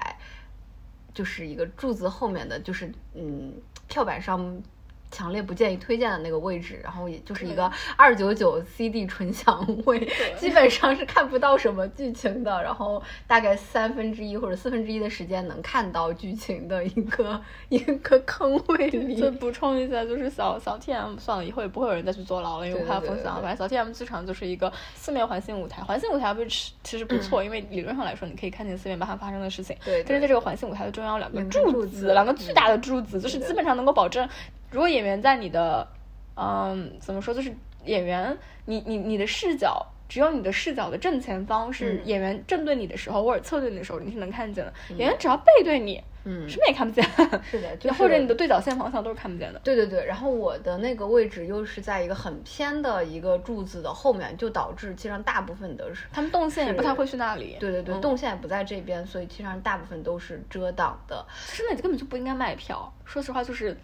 [1.13, 3.53] 就是一个柱子后面的，就是嗯，
[3.87, 4.61] 跳板上。
[5.11, 9.99] 强烈不建议推荐的那个位置，然后也就是一个二九九 CD 纯享位，
[10.37, 19.15] 基本上是看不到什么剧情的，然后大概三分之一或者四分之一的时间能看到剧情的一个一个坑位里。
[19.15, 23.41] 就补充一下，就是小小 TM 算了，以后也不会有人再去坐牢了，因为我怕封箱。
[23.41, 29.75] 反正小 TM 剧场就是一个四面环形舞台，环形舞台不是其实不错，因为理论上来说你可以看见四面八方发生的事情。
[29.83, 34.27] 对对但是在这个环形舞台的中央有两个柱子两个巨大的柱子，就是基本上能够保证，
[34.71, 35.87] 如果演员在你的，
[36.35, 37.53] 嗯，怎么说，就是
[37.85, 39.85] 演员你你你的视角。
[40.09, 44.73] 只有你的视角的正前方是嗯演员正对你的时候，或者侧对你的时候，你是能看见的。
[44.89, 47.03] 嗯演员只要背对你，嗯什么也看不见，
[47.51, 49.59] 是的， 就是或者你的对角线方向都是看不见的。
[49.65, 57.57] 对对对，然后我的那个位置又是在一个很偏的一个柱子的后面，就导致其实上大部分的是，他们动线也不太会去那里。
[57.59, 61.25] 对对对，嗯动线也不在这边，所以其实上大部分都是遮挡的。
[61.47, 62.89] 其实那根本就不应该卖票。
[63.03, 63.75] 说实话，就是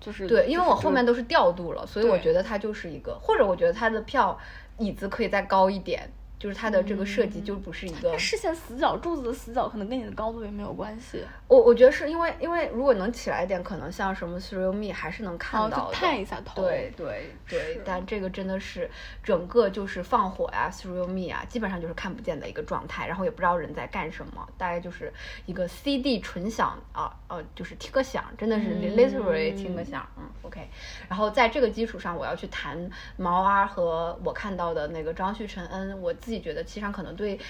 [0.00, 4.38] 就是对，因为我后面都是调度了，所以我觉得它就是一个，或者我觉得它的票
[4.78, 8.18] 椅子可以再高一点，就是它的这个设计就不是一个。
[8.18, 11.24] 视线死角，柱子的死角可能跟你的高度也没有关系。
[11.46, 15.94] 我我觉得是因为因为如果能起来一点，可能像什么 Thrill Me 还是能看哦，到的。
[15.94, 16.62] 探一下头。
[16.62, 18.88] 对对对，但这个真的是
[19.22, 25.12] 整个就是放火呀、Thrill Me 啊，基本上就是看不见的一个状态，然后也不知道人在干什么，大概就是
[25.46, 30.68] 一个 CD 纯响啊呃，就是听个响，真的是嗯 literally 听个响，嗯，OK。
[31.08, 37.40] 然后在这个基础上，我要去谈毛阿和我看到的那个张旭晨恩，我自己觉得其实上可能对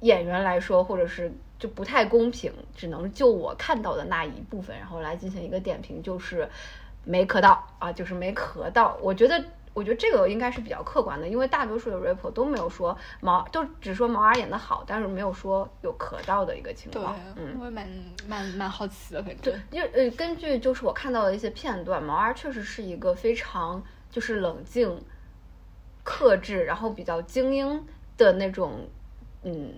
[0.00, 6.46] 演员来说，或者是就不太公平，只能就我看到的那一部分，然后来进行一个点评，就是
[7.04, 8.98] 没磕到啊，就是没磕到。
[9.00, 17.88] 我觉得，我觉得这个应该是比较客观的，因为大多数的 rapper 都没有说毛，都只说毛阿演的好，但是没有说有磕到的一个情对况。，嗯，我也蛮
[18.26, 25.02] 蛮蛮好奇的，反对正，因为呃，根据就是我看到的一些片段，毛阿确实是一个非常就是冷静、
[26.04, 27.84] 克制，然后比较精英
[28.18, 28.86] 的那种
[29.42, 29.72] 嗯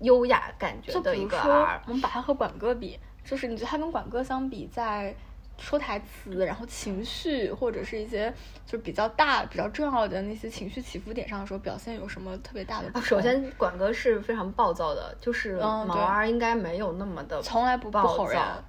[0.00, 1.38] 优雅感觉就的一个。
[1.86, 5.14] 我们把它和管哥比，就是你觉得他跟管哥相比，在
[5.58, 8.30] 说台词，然后情绪或者是一些
[8.66, 13.00] 就是比较大、比较重要的那些情绪起伏点上的时候，表现有什么特别大的？
[13.00, 18.62] 首先管哥是非常暴躁的，就是毛儿应该没有那么的从来不不暴吼人躁，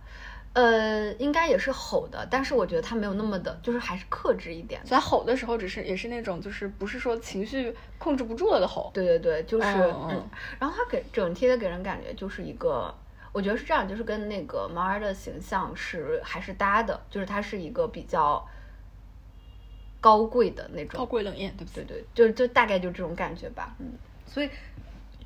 [0.58, 4.88] 呃，应该也是吼的，但是我觉得他没有那么的，就是还是克制一点的。
[4.88, 8.90] 所以他吼的时候，只是也是那种就是不是说情绪控制不住了的吼。
[8.92, 12.92] 对对对，就是嗯嗯，然后他给整体的给人感觉就是一个，
[13.32, 18.44] 我觉得是这样，就是跟那个毛儿的形象是还是搭的，就是他是一个比较
[20.02, 22.04] 高贵的那种高贵冷艳，对不对对？
[22.16, 23.76] 对，就就大概就这种感觉吧。
[23.78, 23.94] 嗯，
[24.26, 24.50] 所以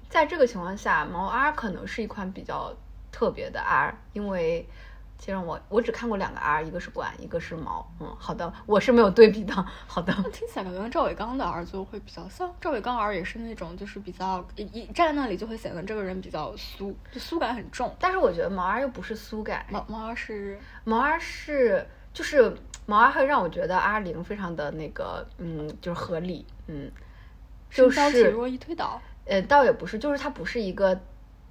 [0.09, 2.75] 在这个情况下，毛 R 可能是一款比较
[3.13, 4.67] 特别的 R，因为
[5.21, 7.87] 其实我我只看过两个 R，一个是管，一个是毛。
[7.99, 9.53] 嗯，好的，我是没有对比的。
[9.85, 12.51] 好的， 听起来感觉赵伟刚的 R 就会比较像。
[12.59, 17.95] 赵伟刚 R 也是那种就是比较一一站在那里就会显得这个人比较酥，就酥感很重。
[17.99, 22.57] 但是我觉得毛 R 又不是酥感，毛毛儿是毛 R 是就是
[22.87, 26.91] 毛 R 会让我觉得 R 零非常的那个，嗯，就是合理，嗯，
[27.69, 28.99] 就是弱易推倒。
[29.25, 30.99] 呃，倒也不是，就是它不是一个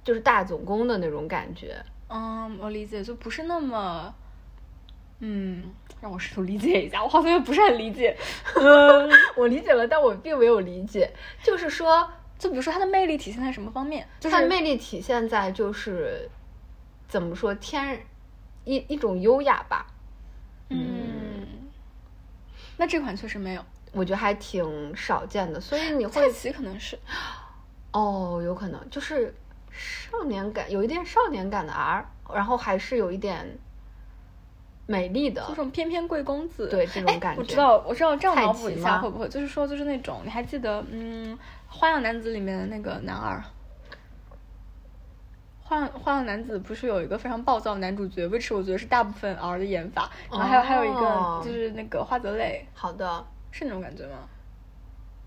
[0.03, 1.81] 就是大总攻的那种感觉。
[2.11, 4.13] 嗯，我理解，就不是那么，
[5.19, 5.63] 嗯，
[6.01, 8.17] 让我试图理解一下，我好像又不是很理解。
[8.55, 11.11] 嗯，我理解了，但我并没有理解，
[11.43, 12.09] 就是说。
[12.41, 14.07] 就比如说它的魅力体现在什么方面？
[14.19, 16.27] 就是它的魅力体现在就是
[17.07, 18.03] 怎么说天
[18.65, 19.85] 一一种优雅吧，
[20.69, 21.45] 嗯，
[22.77, 23.63] 那这款确实没有。
[23.91, 26.97] 我觉得还挺少见的，所以你蔡会奇可能是，
[27.91, 29.35] 哦，有可能就是
[29.71, 33.57] 少年感，有一点少年感的 R，然后还是有一点
[34.85, 35.45] 美丽的。
[35.47, 37.41] 这，种翩翩贵公子，对这种感觉。
[37.41, 39.27] 我知道，我知道，这样蔡脑补一下会不会？
[39.29, 41.35] 就是说，就是那种，你还记得，嗯，
[41.67, 43.41] 《花样男子》里面的那个男二。
[45.63, 51.39] 花样花样男子不是有一个非常暴躁的男主角，which 我觉得是大部分 R 的演法，然后还有、还有一哦。
[51.41, 54.27] 个就是那个花泽类，好的，是那种感觉吗？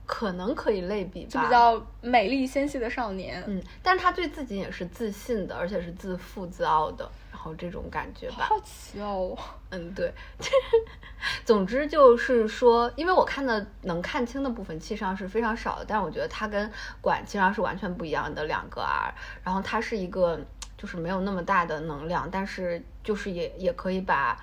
[0.07, 9.37] 可能可以类比吧，就比较美丽纤细的少年，嗯，但是他对自己也是自信的，而且是自负自傲的，然后这种感觉吧，好奇哦。
[9.71, 10.13] 嗯，对。
[11.45, 19.15] 总之就是说，因为我看的能看清的部分，其实上是非常少的，但是我觉得他跟管其实上是完全不一样的两个 R。
[19.43, 20.39] 然后他是一个
[20.77, 24.39] 就是没有那么大的能量，但是就是也也可以把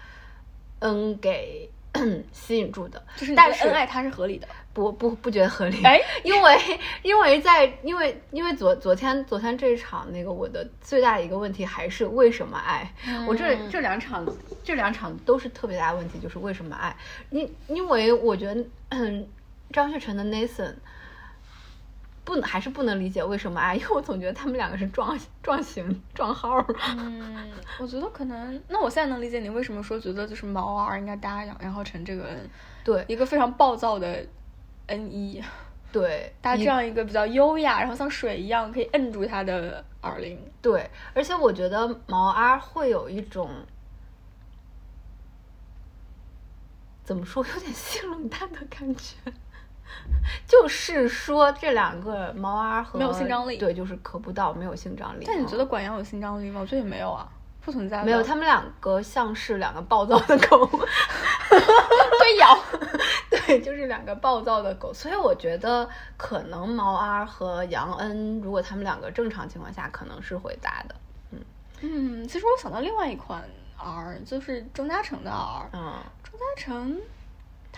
[0.80, 1.70] N 给
[2.32, 3.01] 吸引住的。
[3.17, 6.58] 就是但是得恩爱它是合理的，不不不觉得合理，哎， 因为
[7.04, 12.89] 因为在因为因为昨昨天昨天这一场那个我的最大的一个问题还是为什么爱？
[13.27, 14.25] 我这嗯这两场
[14.63, 16.95] 这两场都是特别大的问题，就是为什么爱？
[17.30, 19.27] 因因为我觉得嗯
[19.71, 20.73] 张旭晨的 Nathan
[22.23, 26.65] 不能还是不能理解为什么啊， 因为我总觉得他们两个是撞撞型撞号儿。
[26.97, 32.49] 嗯，我觉得可能，那我现在能理解你为什么说觉得就是毛儿应该搭杨杨浩晨这个人，
[32.84, 34.25] 对一个非常暴躁的
[34.88, 35.43] N 一，
[35.91, 40.38] 对， 搭这样一个比较优雅，然后像水一样可以摁住他的耳铃。
[40.62, 43.49] 对，而且我觉得毛 R 会有一种
[47.03, 49.15] 怎么说，有点性冷淡的感觉。
[50.47, 55.23] 就是说这两个毛儿和没有性张力对，就是磕不到，没有性张力。
[55.27, 56.62] 但你觉嗯得管阳有性张力吗？
[56.62, 57.27] 我觉得也没有啊，
[57.62, 58.04] 不存在。
[58.04, 58.21] 没有？
[58.23, 60.65] 他们两个像是两个暴躁的狗，
[61.49, 62.58] 对咬。
[63.31, 64.94] 对，就是两个暴躁的狗。
[64.94, 65.87] 所以我觉得
[66.17, 70.96] 可能毛儿和杨恩，如果他们两个正常情况下，可能是会搭的。
[71.31, 71.39] 嗯
[71.81, 73.42] 嗯，其实我想到另外一款
[73.77, 75.69] R，就是钟嘉诚的 R。
[75.73, 77.00] 嗯，钟嘉诚，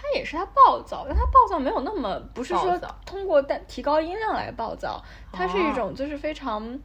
[0.03, 5.01] 他也是他暴躁，但他暴躁没有那么不是说通过但提高音量来暴躁，
[5.31, 6.77] 他是一哦种就是非常，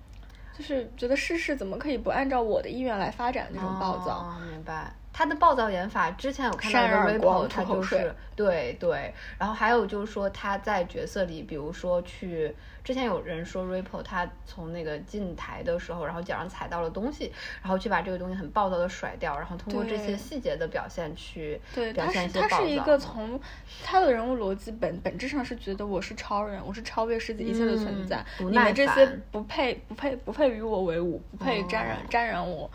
[0.57, 4.19] 就是觉得世事怎么可以不按照我的意愿来发展那种暴躁。
[4.19, 4.95] 哦，明白。
[5.11, 12.55] 他的暴躁演法，之前有看到扇一个耳光 repo，他就是对对，然后还有就是说他在角色里，比如说去
[12.89, 17.30] 之前有人说 Ripple 他从那个进台的时候，然后脚上踩到了东西，
[17.61, 22.57] 然后去把这个东西很暴躁的甩掉，然后通过这些细节的表现去对，表他是现一些暴躁。
[22.57, 23.39] 他是一个从
[23.84, 32.70] 他的人物逻辑本本质上是觉得我是超人，我是超越世界一切的存在，嗯你耐们这些不配不配不配与我为伍，不配沾染、哦沾染我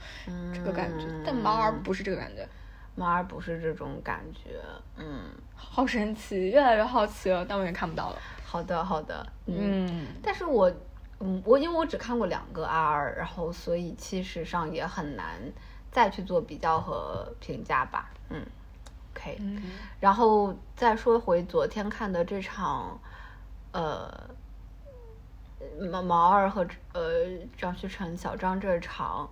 [0.54, 1.08] 这个感觉。
[1.26, 2.48] 但毛儿不是这个感觉，
[2.94, 4.60] 毛儿不是这种感觉，
[4.96, 5.24] 嗯，
[5.56, 8.18] 好神奇，越来越好奇了，但我也看不到了。
[8.54, 10.72] 好的好的，嗯嗯，但是我，
[11.20, 15.42] 嗯，我因为我只看过两个 R，然后所以其实上也很难
[15.92, 18.12] 再去做比较和评价吧。
[18.30, 18.46] 嗯
[19.16, 19.60] ，OK，、嗯
[20.00, 23.02] 然后再说回昨天看的这场，
[23.72, 24.30] 呃，
[25.92, 26.62] 毛毛二和
[26.94, 27.02] 呃
[27.58, 29.28] 张旭晨、小张这场，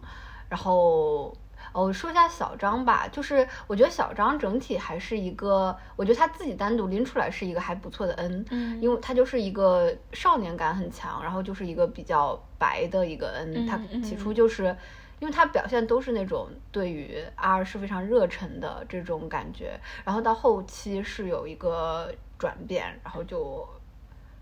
[0.50, 1.32] 然后。
[1.74, 14.76] 哦，我说一下小张吧，就是我觉得小张整体还是一个，我觉得他自己单独拎出来是一个还不错的 N，嗯因为他就是一个少年感很强，然后就是一个比较白的一个 N，、嗯他嗯起初就是，
[15.20, 23.66] 因为他表现都是那种对于 R 是非常热忱的这种感觉，然后到后期是有一个转变，然后就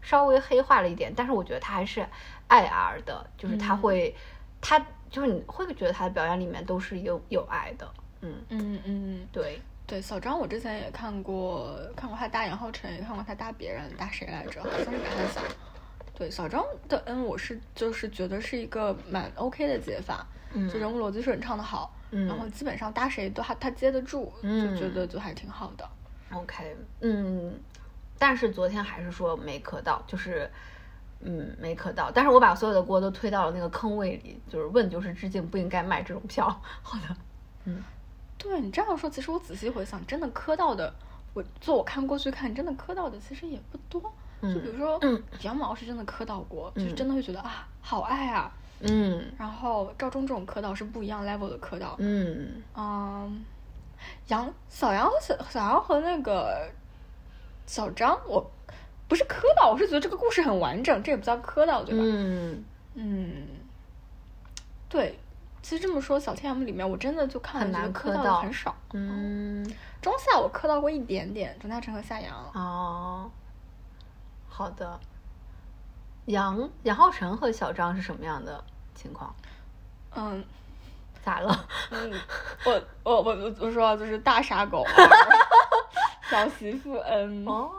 [0.01, 2.03] 稍微黑化了一点，但是我觉得他还是
[2.47, 3.77] 爱 R 的，就是他嗯。
[3.77, 4.15] 会，
[4.61, 7.89] 他就是你会觉得他的表演里面都是有有爱的，
[8.22, 14.62] 嗯，嗯嗯，对，对，小张我之前也看过，看过他搭杨浩辰，也看过他搭别人，搭谁来着？
[14.64, 15.41] 好像是搭他小。
[16.14, 25.89] 对，小张的 N 我是就是觉得是一个蛮 OK 的解法，嗯就人物逻辑顺畅的好，嗯然后基本上搭谁都还他接得住，嗯就觉得就还挺好的。
[26.32, 27.57] OK，嗯，
[28.18, 30.51] 但是昨天还是说没磕到，就是，
[31.22, 32.09] 嗯，没磕到。
[32.11, 36.47] 但是我把所有的锅都推到了那个坑位里，就是问就是致敬，不应该卖这种票。
[36.82, 37.15] 好的，
[37.65, 37.84] 嗯
[38.38, 40.93] 对你这样说，其实我仔细回想，真的磕到的，
[41.34, 44.01] 我就我看过去看，真的磕到的其实也不多。
[44.41, 48.51] 就比如说，嗯羊毛是真的磕到过，就是嗯真的会觉得啊，好爱啊。
[48.82, 53.43] 嗯然后赵忠这种磕到是不一样 level 的磕到，嗯嗯，
[54.30, 56.72] 杨小杨和小小杨和那个
[57.65, 58.49] 小张，我
[59.10, 62.01] 不是磕到，我是觉得这个故事很完整，这也不叫磕到，对吧？
[62.05, 63.47] 嗯，嗯，
[64.88, 65.20] 对。
[65.62, 68.74] 其实这么说，小 T M 里面我真的就看很难磕到到的很少。
[68.93, 69.62] 嗯，
[70.01, 72.34] 中夏我磕到过一点点，钟嘉诚和夏阳。
[72.53, 73.30] 哦，
[74.47, 74.97] 好的。
[76.28, 78.64] 杨杨浩晨和小张是什么样的
[78.95, 79.36] 情况？
[80.16, 80.41] 嗯
[81.22, 81.68] 咋了？
[81.91, 82.14] 嗯，
[82.66, 84.86] 我我我我我说就是大傻狗，
[86.32, 87.45] 小媳妇嗯。
[87.45, 87.70] 哦，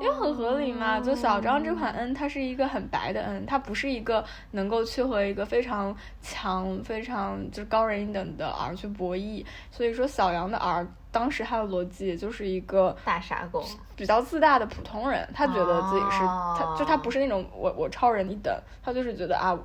[0.00, 9.44] 因为很合理嘛，就小张这款 N，它是一个很白的 N，它不是一个能够去和一个非常强、非常就是高人一等的 R 去博弈。
[9.70, 13.64] 所以说，小杨的 R 当时他的逻辑也就是一个大傻狗。
[13.94, 19.58] 比较自大的普通人，他觉得自己是、哦他，就他不是那种我我超人一等，他就是觉得啊，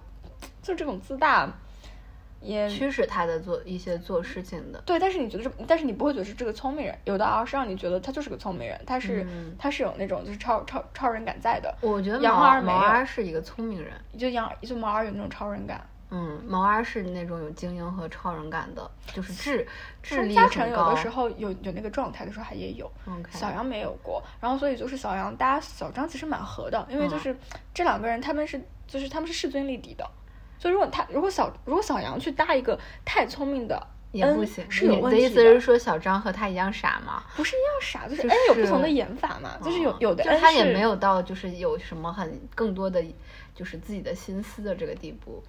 [0.62, 1.52] 就这种自大，
[2.42, 4.82] 也驱使他的做一些做事情的。
[4.86, 15.86] 对，但是你觉得这，但是你不会觉得是这个聪明人，有的 R 是让你觉得他就是个聪明人，他是、嗯他是有那种就是超超超人感在的，我觉得毛杨儿毛儿是一个聪明人，就杨就毛儿有那种超人感。
[16.14, 19.66] 嗯，毛儿是那种有精英和超人感的，就是智
[20.04, 20.76] 智钟力嘉诚有。
[20.90, 22.92] 的时候有有那个状态的时候，还也有。
[23.30, 27.34] 小杨没有过，然后所以就是小杨搭小张其实蛮合的，因为嗯就是
[27.74, 30.06] 这两个人他们是就是他们是势均力敌的，
[30.62, 34.64] 所以如果他如果小如果小杨去搭一个太聪明的也不行。
[34.70, 37.24] 是有你问题的意思是说小张和他一样傻吗？
[37.36, 43.04] 不是一样傻，就是就 N 有不同的演法嘛，就是有有的就他也没有到就是有什么很更多的
[43.56, 45.44] 就是自己的心思的这个地步。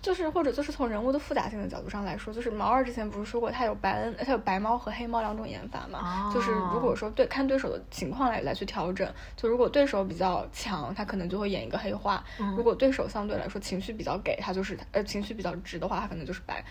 [0.00, 6.30] 就是或者就是从人物的复杂性的角度上来说，就是毛二之前不是说过他有白恩，他有白猫和黑猫两种演法嘛？
[6.32, 12.22] 就是如果说对看对手的情况来来去调整，就如果对手比较强，他可能就会演一个黑化；
[12.56, 16.64] 如果对手相对来说情绪比较给，他就是呃情绪比较直的话，他可能就是白。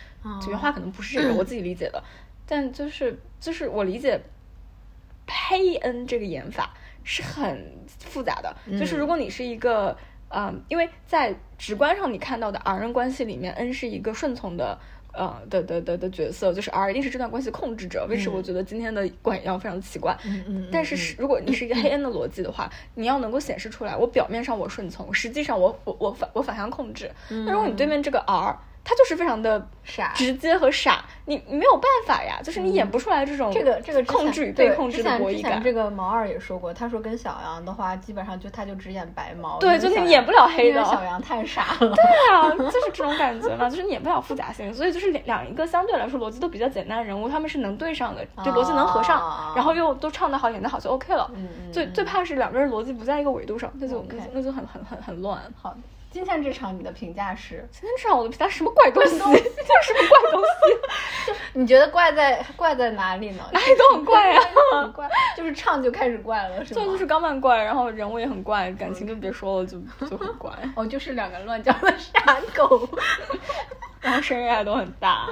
[0.50, 2.04] 原话可能不是这个，我自己理解的，
[2.46, 4.20] 但就是就是我理解
[5.28, 8.56] 黑恩这个演法是很复杂的。
[8.78, 9.96] 就是如果你是一个，
[10.34, 14.78] 嗯，因为在直观上你看到的 R 人关系里面，N 是一个顺从的。
[15.14, 20.18] 呃的的的的角色就是 R 一定是这段关系控制者，为什么我觉得今天的管要非常奇怪？
[20.24, 27.12] 嗯嗯，但是如果你是一个黑 N 的逻辑的话，你要能够显示出来，我表面上我顺从，实际上我我我反我反向控制。
[27.28, 28.58] 那如果你对面这个 R。
[28.84, 35.62] 他就是非常的傻、直接和傻，你没有办法呀，就是你演不出来这种这个这个控制与被控制的博弈感。
[35.62, 40.84] 这个毛二也说过，他说跟小杨的话，基本上就他就只演白毛，对，就你演不了黑的。
[40.84, 41.94] 小杨太傻了。
[41.94, 51.30] 对啊，就是这种感觉嘛，就是你演不了复杂性，所以就是两两一个相对来说逻辑都比较简单的人物，他们是能对上的，就逻辑能合上，然后又都唱得好，演得好就 OK 了。
[51.72, 54.04] 最最怕是两个人逻辑不在一个维度上，那就
[54.34, 55.40] 那就很很很很乱。
[55.62, 55.76] 好。
[56.12, 57.66] 今天这场你的评价是？
[57.72, 59.18] 今天这场我的评价什么怪东西？
[59.18, 61.26] 这是什么怪东西？
[61.32, 63.44] 就 你觉得怪在怪在哪里呢？
[63.54, 64.92] 哪里都很怪啊！
[64.94, 66.82] 怪就是唱就开始怪了，是吗？
[66.84, 70.52] 就就是刚慢怪，然后人物也很怪，感情就别说了，就就很怪。
[70.76, 72.88] 哦，就是两个乱叫的傻狗。
[74.02, 75.28] 然后声音还都很大，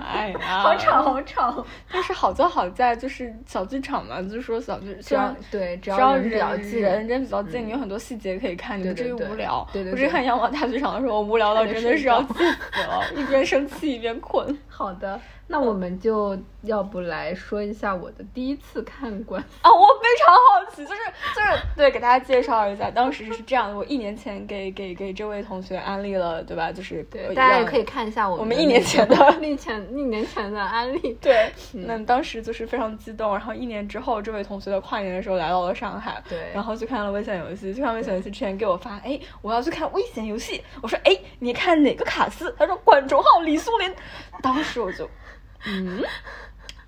[0.00, 1.64] 哎呀，好吵好吵。
[1.90, 9.66] 但是好就好在就是小剧场嘛，就是说小剧，只要对只要人比较近，人人比较近，你有很多细节可以看，你不至于无聊。
[9.72, 9.92] 对对。
[9.92, 14.56] 我之前看阳光大剧场的时候，无聊到真的是要气死了，一边生气一边困。
[14.68, 15.20] 好的。
[15.48, 21.00] 那我们就要不来说一下我的第一次看官啊，我非常好奇，就是
[21.34, 26.72] 就是对，给大家介绍一下，当时是这样的，我一年前给给给这位同学安利了，对吧？
[26.72, 30.98] 就是对，大家也可以看一下我们一年前的一前一年前的安利。
[31.20, 42.54] 对，那当时就是非常激动，然后一年之后，这位同学的跨年的时候来到了上海，对，然后去看了危险游戏，去看危险游戏之前给我发，哎，我要去看危险游戏，我说，哎，你看哪个卡司？
[42.58, 43.94] 他说管仲浩、李苏林，
[44.42, 45.08] 当时我就。
[45.64, 46.02] 嗯，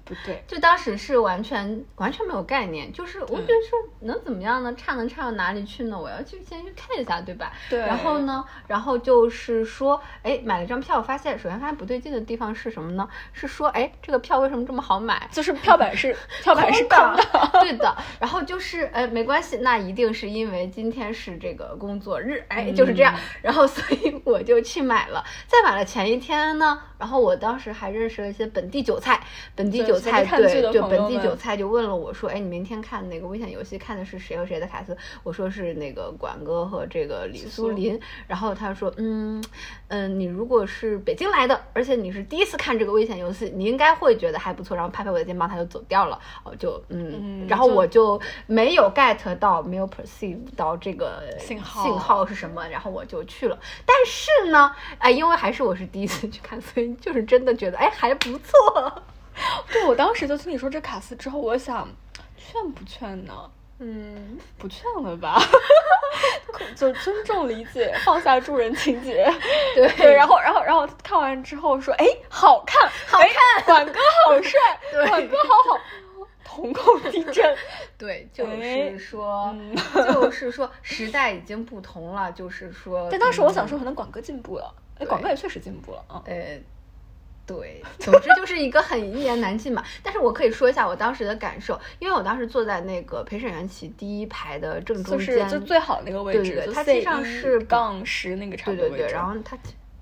[0.05, 4.75] 不对，就当时是完全完全没有概念，就是我觉得说能怎么样呢？
[4.75, 5.99] 差能差到哪里去呢？
[5.99, 7.53] 我要去先去看一下，对吧？
[7.71, 7.81] 对。
[7.81, 13.09] 然后呢，然后就是说，哎，买了张票，发现首先发现不对劲的地方是什么呢？
[13.33, 15.27] 是说，哎，这个票为什么这么好买？
[15.33, 17.97] 就是票板是 票板是空的，对的。
[18.21, 23.15] 然后就是，哎，没关系，那一定是因为今天是这个工作日，哎，就是这样。
[23.41, 26.79] 然后所以我就去买了，在买了前一天呢。
[26.97, 29.21] 然后我当时还认识了一些本地韭菜，
[29.55, 38.01] 本地韭菜对，就本地韭菜就问了我说：“哎，你明天看那个危险游戏看的是谁和谁的卡司？”我说是那个管哥和这个李苏林。
[38.27, 39.43] 然后他说：“嗯
[39.89, 46.19] 嗯，你如果是北京来的，而且你是第一次看这个危险游戏，你应该会觉得还不错。”然后拍拍我的肩膀，他就走掉了。
[46.43, 53.59] 哦，就嗯，然后我就没有 get 到，没有 perceive 到这个信号信号是什么，然后我就去了。
[53.85, 56.95] 但是呢，哎，因为还是我是第一次去看，所以。
[57.01, 59.03] 就是真的觉得哎还不错，
[59.73, 61.89] 对我当时就听你说这卡斯之后，我想
[62.37, 63.51] 劝不劝呢？
[63.81, 65.37] 嗯，不劝了吧，
[66.77, 69.29] 就尊重理解，放下助人情节。
[69.75, 74.61] 对对，然后然后然后看完之后说哎好看好看，管哥好帅，
[75.09, 75.81] 管哥好好，
[76.45, 77.57] 瞳孔地震。
[77.99, 79.55] 对，就是说
[80.13, 83.09] 就是说时代已经不同了，就是说。
[83.11, 86.23] 但当时我想说，可能管哥进步了，哎，管哥也确实进步了啊。
[86.27, 86.61] 呃。
[87.47, 89.85] 对，总之就是一个很一言难尽嘛。
[90.03, 96.43] 但是我可以说一下我当时的感受，因为我当时坐在那个陪审员席第一排的正中间，就最好那个位置。
[96.43, 98.91] 对对对，它实际上是杠十那个差不多位。
[98.91, 99.59] 对对对，然后它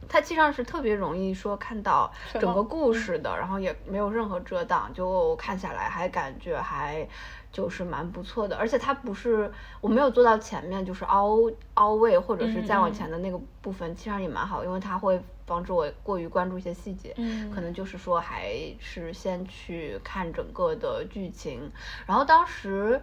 [0.09, 7.07] 它实际上是特别容易说看到整个故事的，然后也没有任何遮挡，就看下来还感觉还。
[7.53, 11.39] 就是蛮不错的，而且它不是我没有坐到前面，就是凹
[11.75, 15.21] 凹位或者是再往前的那个部分，其实上也蛮好，因为它会
[15.53, 17.13] 帮助我过于关注一些细节。
[17.17, 21.71] 嗯，可能就是说还是先去看整个的剧情。
[22.07, 23.03] 然后当时，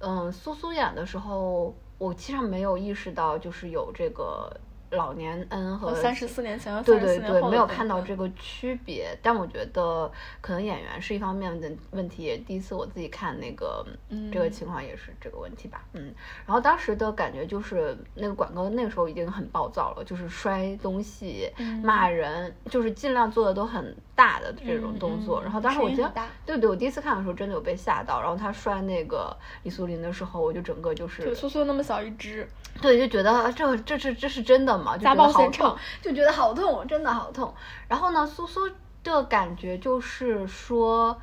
[0.00, 4.54] 嗯，苏苏演的时候，我其实没有意识到就是有这个。
[4.96, 13.86] 老年 N 和三十四年前和对对对，没有看到这个区别，但我觉得可能演员是一方面的问题，也第一次我自己看那个
[14.32, 16.12] 这个情况也是这个问题吧，嗯，
[16.44, 21.48] 然后当时的感觉就是那个管哥那个时候已经很暴躁了，就是摔东西、
[21.82, 26.12] 骂人，就是尽量做的都很大的这种动作，然后当时我觉得，
[26.46, 32.48] 对对，我第一次看的时候真的有被吓到，然后他摔那个李素林的时候，我就整个就是苏苏那么小一只，
[32.80, 34.76] 对，就觉得这这是这是真的。
[34.76, 37.52] 吗，就觉得好痛，就觉得好痛，真的好痛。
[37.88, 38.70] 然后呢，苏苏
[39.02, 41.20] 的感觉就是说，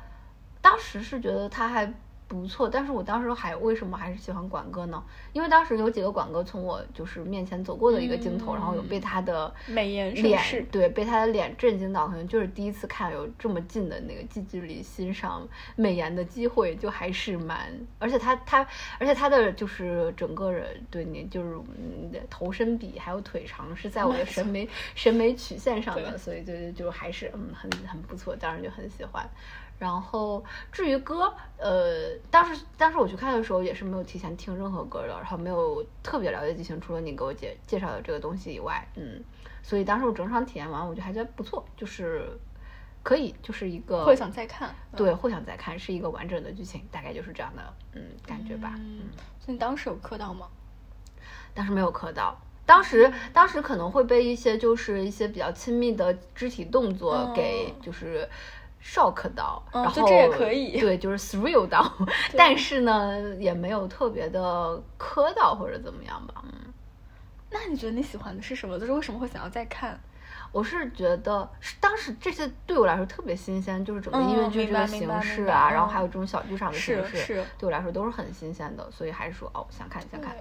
[0.60, 1.90] 当时是觉得他还
[2.26, 5.02] 不错，但是我当时还为什么还是喜欢管哥呢？
[5.32, 15.46] 因为当时有几个管哥从我就是面前走过的一个镜头，然后有被他的美颜脸对被他的脸震惊到，可能就是第一次看有这么近的那个近距离欣赏
[15.76, 18.66] 美颜的机会，就还是蛮，而且他他
[18.98, 29.28] 而且他的就是整个人对你就是嗯头身比还有腿长是在我的审美审美曲线上的，所以就就就还是嗯很很不错，当然就很喜欢。
[29.78, 39.22] 然后至于歌，呃，当时当时我去看的时候也是没有提前听任何歌的，然后没有特别了解剧情，除了你给我介介绍的这个东西以外，嗯，
[39.62, 42.38] 所以当时我整场体验完，我觉得还觉得不错，就是
[43.02, 44.74] 可以，就是一个会想再看。
[44.96, 49.00] 对，会想再看，是一个完整的剧情，大概就是这样的，嗯，感觉吧，嗯，
[49.38, 50.46] 所以你当时有磕到吗？
[51.52, 52.40] 当时没有磕到。
[52.66, 58.26] 当时，当时可能会被一些就是一些比较亲密的肢体动作给嗯就是
[58.84, 61.90] shock 到，然后嗯就这也可以对，就是 thrill 到，
[62.36, 66.72] 但是呢，也没有特别的磕到或者怎么样吧，嗯。
[67.50, 68.78] 那你觉得你喜欢的是什么？
[68.78, 69.98] 就是为什么会想要再看？
[70.52, 80.34] 我是觉得是当时这些对我来说特别新鲜，就是整个音乐嗯剧这个形式啊，嗯然后还有这种小剧场的形式，对我来说都是很新鲜的，所以还是说哦，想看想看。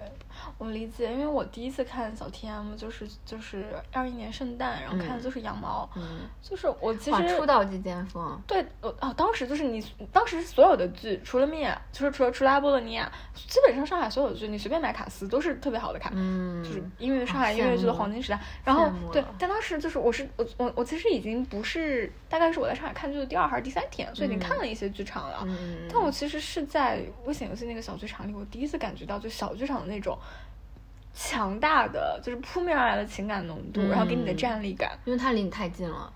[0.64, 16.84] 对，我理解，因为我第一次看小 T.M 就是就是二一年圣诞，然后看的就是羊毛，嗯，就是我其，实出道即巅峰，对，我哦，当时就是你，当时所有的剧，除了米娅，就是除了除了阿波罗尼亚，基本上上海所有的剧，你随便买卡司都是特别好的卡，嗯，就是。
[17.00, 18.40] 因为上海音乐剧的黄金时代。
[18.64, 25.40] 然后对但当时就是我是我我我其实已经不是，大概是我在上海看剧的第二还是第三天，所以已经看了一些剧场了。
[25.46, 30.18] 嗯，但我其实是在危险游戏那个小剧场里，我第一次感觉到就小剧场的那种
[31.14, 34.98] 强大的，就是扑面而来的情感浓度，然后给你的嗯站立感。
[35.06, 36.12] 因为它离你太近了，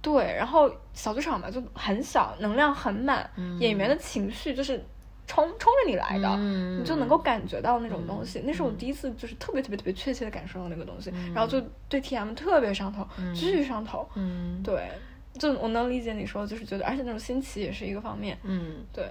[0.00, 3.58] 对，然后小剧场嘛就很小，能量很满，嗯。
[3.60, 4.82] 演员的情绪就是
[5.26, 6.80] 冲冲着你来的，嗯。
[6.80, 8.40] 你就能够感觉到那种东西。
[8.40, 8.44] 嗯。
[8.46, 11.34] 那是我第一次就是特别特别特别确切的感受到那个东西，嗯。
[11.34, 13.34] 然后就对 T M 特别上头，嗯。
[13.34, 14.08] 巨上头。
[14.14, 14.90] 嗯，对，
[15.34, 18.38] 就我能理解你说，就是觉得，而且那种新奇也是一个方面。
[18.42, 18.84] 嗯。
[18.92, 19.08] 对，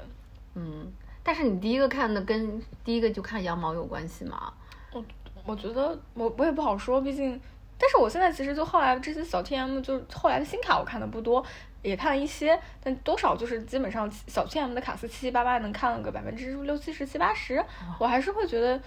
[0.56, 0.92] 嗯，
[1.24, 4.52] 但是你第一个看的跟第一个就看羊毛有关系吗？
[5.46, 7.39] 我我觉得我我也不好说，毕竟，
[7.78, 11.44] 但是我现在其实就后来这些小 T M 就是后来的新卡我看的不多，
[11.82, 17.64] 也看了一些，但多少就是基本上小 T M 的卡司七七八八能看了个百分之六七十七八十，
[18.00, 18.80] 我还是会觉得。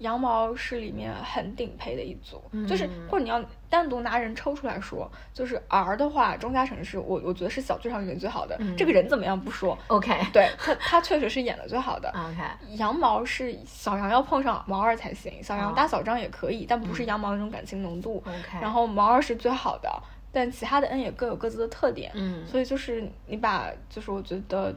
[0.00, 8.76] 羊毛是里面很顶配的一组，就是嗯或者你要单独拿人抽出来说，就是 R 的话，钟嘉诚是我我觉得是小剧场里面最好的，嗯。
[8.76, 10.12] 这个人怎么样不说，OK。
[10.32, 18.22] 对他他确实是演的最好的， OK，羊毛是小羊要碰上毛二才行，小羊哦搭小张也可以，但不是羊毛那种感情浓度。
[18.26, 22.10] OK 然后毛二是最好的，但其他的 N 也各有各自的特点。
[22.14, 22.46] 嗯。
[22.46, 24.74] 所以就是你把，就是我觉得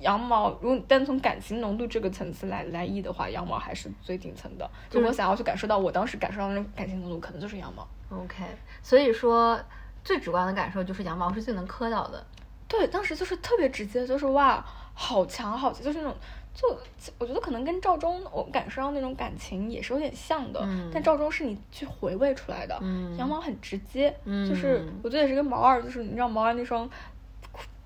[0.00, 4.68] 羊毛，如果你单从感情浓度这个层次来来议的话，羊毛还是最顶层的。
[4.88, 7.86] 就是如果想要去感受到我当时感受到的那种感情浓度，可能就是羊毛。
[8.10, 8.44] OK，
[8.82, 9.60] 所以说
[10.02, 12.24] 最直观的感受就是羊毛是最能磕到的。
[12.66, 16.14] 对，当时就是特别直接，就是哇，好强好强，就是那种，
[16.54, 16.78] 就
[17.18, 26.88] 我觉得可能跟赵忠我感受到那种感情也是有点像的，嗯但赵忠是你去回味出来的，嗯羊毛很直接，嗯就是我觉得也是跟毛二，就是你知道毛二那双。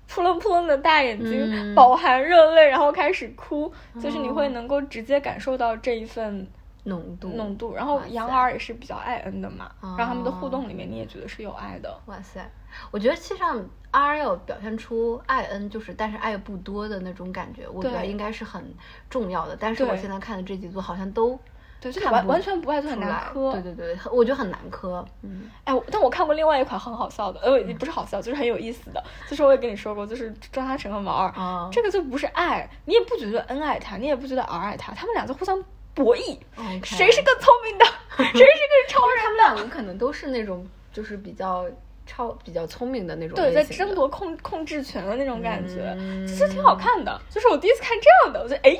[0.07, 6.47] 扑棱扑棱的大眼睛，嗯饱含热泪，然后开始哭，就是你会能够直接感受到这一份
[6.83, 7.73] 浓度，浓度。
[7.73, 11.99] 然后杨儿也是比较爱恩的嘛，哦然后他们的互动里面你也觉得是有爱的。
[12.05, 12.47] 哇塞，
[12.91, 18.63] 我觉得其实上 R 要表现出爱恩，就是但是爱不多的那种感觉，我觉得应该是很
[19.09, 19.57] 重要的。
[19.59, 21.39] 但是我现在看的这几组好像都
[21.83, 23.51] 对，就是完完全不爱就很难磕。
[23.51, 25.05] 对对对，我觉得很难磕。
[25.21, 35.61] 嗯哎，但我看过另外一款很好笑的，呃，也不是好笑，就是很有意思的，就是我也跟你说过，就是钟嘉诚和毛二，哦这个就不是爱，你也不觉得恩爱他，你也不觉得儿爱他，他们俩在互相
[35.93, 36.37] 博弈
[36.83, 37.85] 谁是更聪明的，
[38.17, 41.65] 谁是更超人他们两个可能都是那种就是比较
[42.05, 47.19] 超比较聪明的那种对，在争夺控控制权的那种感觉，嗯其实挺好看的。
[47.29, 48.77] 就是我第一次看这样的，我觉得哎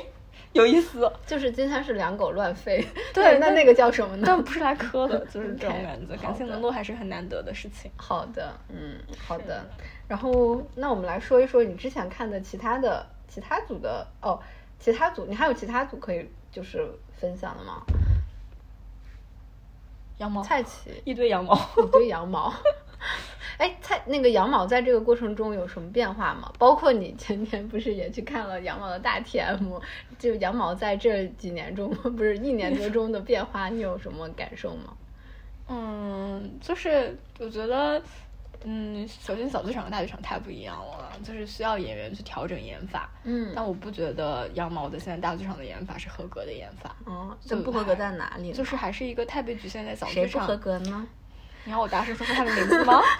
[0.54, 2.82] 有意思，就是今天是两狗乱吠。
[3.12, 4.22] 对那那那个叫什么呢？
[4.26, 7.90] 但不是来磕的， 就是这种感觉，感情的浓度还是很难得的事情。
[7.96, 9.64] 好的，嗯，好的。
[10.08, 14.40] 然后，那我们来说一说你之前看的其他的其他组的哦，
[14.78, 16.88] 其他组，你还有其他组可以就是
[17.18, 17.82] 分享的吗？
[20.18, 21.54] 羊毛，蔡奇 一堆羊毛。
[21.76, 22.54] 一堆羊毛。
[23.58, 26.52] 哎，蔡那个羊毛在这个过程中有什么变化吗？
[26.58, 29.80] 包括你前天不是也去看了羊毛的大 TM，
[30.18, 34.94] 就羊毛在这几年中，不是一年多中的变化，你有什么感受吗？
[35.68, 38.02] 嗯，就是我觉得
[38.64, 43.10] 嗯，首先小剧场和大剧场太不一样了，就是需要演员去调整演法。
[43.24, 48.52] 嗯但我不觉得羊毛的现在大剧场的演法是合格的演法，哦，就不合格在哪里？
[48.52, 50.28] 就是还是一个太被局限在小剧场。
[50.28, 51.06] 谁不合格呢？
[51.64, 53.02] 你要我大声说出他的名字吗？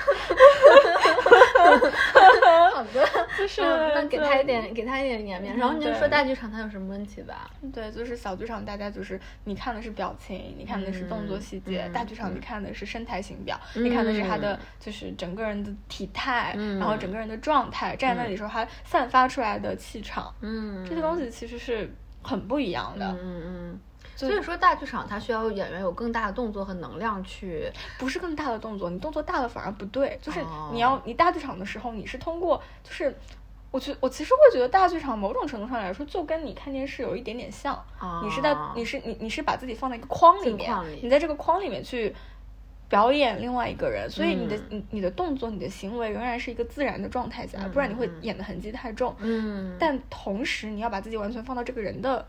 [2.75, 5.57] 好的，就是嗯那给他一点，给他一点颜面。
[5.57, 7.51] 然后你就说大剧场他有什么问题吧？
[7.73, 21.91] 对，就是小剧场，大家就是你看的是表情，你看的是动作细节；嗯大剧场你看的是身材形表，嗯你看的是他的就是整个人的体态，嗯然后整个人的状态，站在那里的时候他散发出来的气场，嗯，这些东西其实是
[22.23, 23.07] 很不一样的。
[23.23, 23.81] 嗯嗯
[24.17, 30.19] 所以说，大剧场它需要演员有更大的动作和能量去，不是更大的动作，你动作大了反而不对。
[30.23, 33.15] 就是哦你要你大剧场的时候，你是通过就是。
[33.71, 37.77] 我觉我其实会觉得大剧场某种程度上来说，就跟你看电视有一点点像。
[38.23, 42.15] 你是在哦你是你你是把自己放在一个框里面，里你在这个框里面去
[42.89, 49.13] 表演另外一个人，所以你的、嗯你你的动作、你的行为仍然是一个自然的状态下，嗯不然你会嗯演的痕迹太重。
[49.19, 52.25] 嗯，但同时，你要把自己完全放到这个人的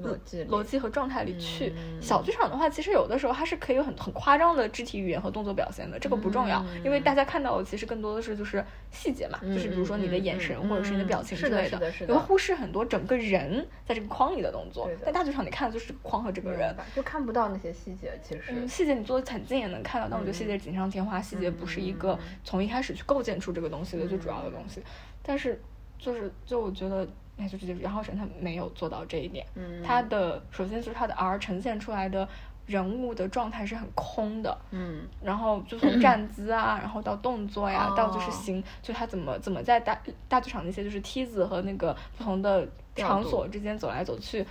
[0.00, 1.72] 逻辑逻辑和状态里去。
[1.76, 15.02] 嗯小剧场的话，其实有的时候它是可以有很很夸张的肢体语言和动作表现的，这个不重要，嗯因为大家看到的其实更多的是就是细节嘛，嗯就是比如说你的眼神、或者是你的表情之类是的是的你会忽视很多整个人在这个框里的动作对的。
[15.04, 18.42] 但大剧场你看的就是框和这个人就看不到那些细节，其实。
[18.48, 24.82] 嗯，细节你做的很近也能看到，但我觉得细节锦上添花，细节不是一个从一开始去构建出这个东西的最主要的东西。
[25.22, 25.60] 但是，
[25.98, 27.06] 就是就我觉得，
[27.42, 29.44] 哎，就是杨浩辰他没有做到这一点。
[29.54, 32.28] 嗯他的首先就是他的 R 呈现出来的
[32.66, 44.46] 人物的状态是很空的，嗯然后就从站姿啊，然后到动作呀，哦到就是行，就他怎么怎么在大大剧场那些就是梯子和那个不同的场所之间走来走去，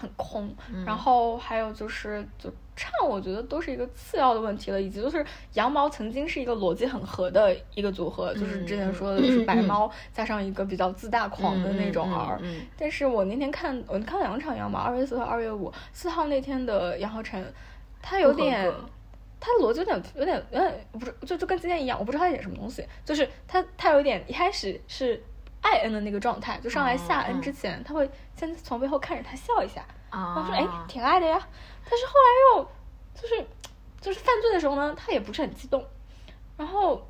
[0.00, 0.54] 很空。
[0.72, 0.84] 嗯。
[0.84, 5.24] 然后还有就是就唱，我觉得都是一个次要的问题了，以及就是
[5.54, 12.66] 羊毛曾经是一个逻辑很合的一个组合，就是之前说的就是白猫加上一个比较自大狂的那种儿嗯嗯 R，、嗯。
[12.78, 17.44] 但是我那天看我看了两场羊毛，二月四和二月五，四号那天的杨浩辰，
[18.02, 18.72] 他有点。
[19.40, 25.22] 他的逻辑有点有点有点不是就就跟今天一样，我不知道他演什么东西，就是他他有点一开始是
[25.64, 31.38] 爱恩的那个状态，就上来下恩之前，他会先从背后看着他笑一下，然后啊，说哎挺爱的呀，
[31.88, 32.68] 但是后来又
[33.20, 33.46] 就是
[34.00, 35.82] 就是犯罪的时候呢，他也不是很激动，
[36.58, 37.08] 然后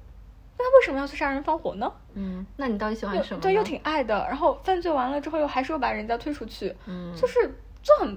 [0.57, 1.93] 那他为什么要去杀人放火呢？
[2.15, 3.41] 嗯，那你到底喜欢什么？
[3.41, 7.41] 对，又挺爱的，然后犯罪完了之后又还是又把人家推出去，嗯，就是
[7.83, 8.17] 就很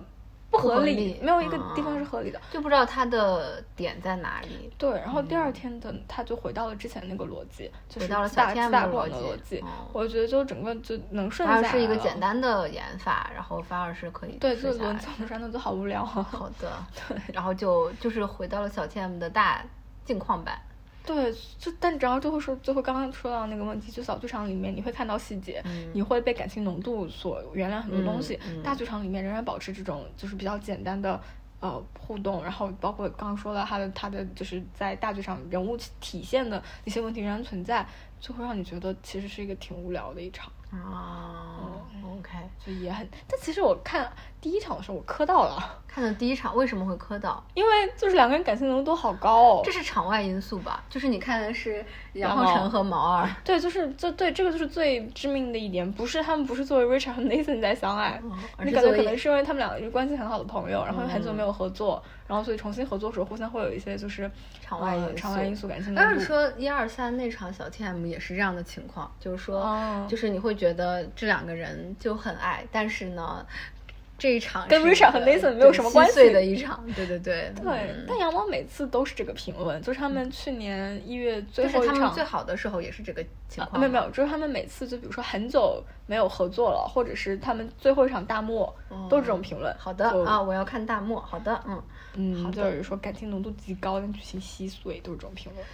[0.50, 2.40] 不合理，没有一个地方嗯是合理的。
[2.52, 4.72] 就不知道他的点在哪里。
[4.78, 12.18] 对，然后第二天的他就回到了之前那个逻辑，就是回到了小自大 TM 自大狂的逻辑我觉得就整个就能顺下来反而是一个简。
[12.20, 16.04] 单的演法，然后反而是可以对，就轮吃下来怎么说呢，就好无聊。
[16.04, 16.72] 好的，
[17.08, 19.64] 对然后就就是回到了小 TM 的大
[20.04, 20.60] 镜框版。
[21.08, 28.38] 对，就但只要最后说，最后刚刚说到那个问题，就小剧场里面你会看到细节，嗯你会被感情浓度所原谅很多东西。
[28.46, 31.18] 嗯嗯大剧场里面仍然保持这种就是比较简单的
[31.62, 37.88] 呃互动，然后包括刚刚说了他的他的就是在大剧场人物体现的一些问题仍然存在，
[38.20, 40.52] 就会让你觉得其实是一个挺无聊的一场，
[40.82, 42.30] 哦，OK，
[42.66, 43.08] 就也很。
[43.28, 44.12] 但其实我看
[44.42, 47.44] 第一场的时候我磕到了，看的第一场为什么会磕到？
[47.54, 49.72] 因为就是两个人感情浓度都好高哦这。
[49.72, 50.84] 是场外因素吧？
[50.90, 58.20] 就是你看的是杨浩辰和毛二，对，就是这对这个就是最致命的一点，不是他们不是作为 Richard 和 Nathan 在相爱，
[58.64, 66.10] 你感觉可能是因为他们两个就关系很好的朋友，然后很久嗯没有合作，然后所以重新合作的时候互相会有一些就是呃场外场外因素、感情浓度。
[66.12, 73.46] 要是说一二三那场小 TM 也是这样的情况，就是说，哦就是你会觉得这两个人就很爱，但是呢，
[74.18, 88.74] 这一场跟 Richard 和 Nathan 没有什么关系的一场，对对对对，嗯但羊毛每次都是这个评论，就是他们去年一月最后一场最好的时候也是这个情况、啊没有没有，就是他们每次就比如说很久没有合作了，或者是他们最后一场大漠，
[89.08, 89.74] 都是这种评论。
[89.78, 91.22] 好的啊，我要看大漠。
[91.22, 91.82] 好的，嗯，
[92.18, 95.66] 嗯，就是说感情浓度极高，但剧情稀碎，都是这种评论。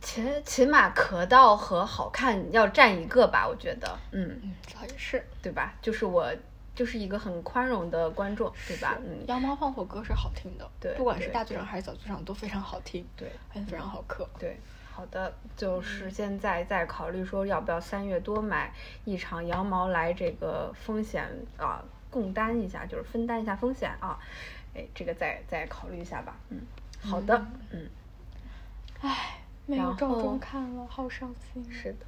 [0.00, 5.74] 起起码可到和好看要占一个吧，我觉得，嗯，嗯，这倒也是，对吧？
[5.82, 6.30] 就是我
[6.76, 8.96] 就是一个很宽容的观众，对吧？
[9.04, 13.28] 嗯，羊毛放火歌是好听的，对不管是大剧场还是小剧场都非常好听，对。
[13.48, 14.28] 而且非常好磕。
[14.38, 14.60] 对，
[14.92, 18.72] 好的，就是现在在考虑说要不要三月多买
[19.04, 24.16] 一场羊毛来这个风险啊共担一下，就是分担一下风险啊，
[24.76, 26.36] 哎，这个再再考虑一下吧。
[26.50, 26.60] 嗯，
[27.02, 27.88] 好的，嗯，
[29.00, 31.64] 唉，没有然赵忠看了，好伤心。
[31.72, 32.06] 是的。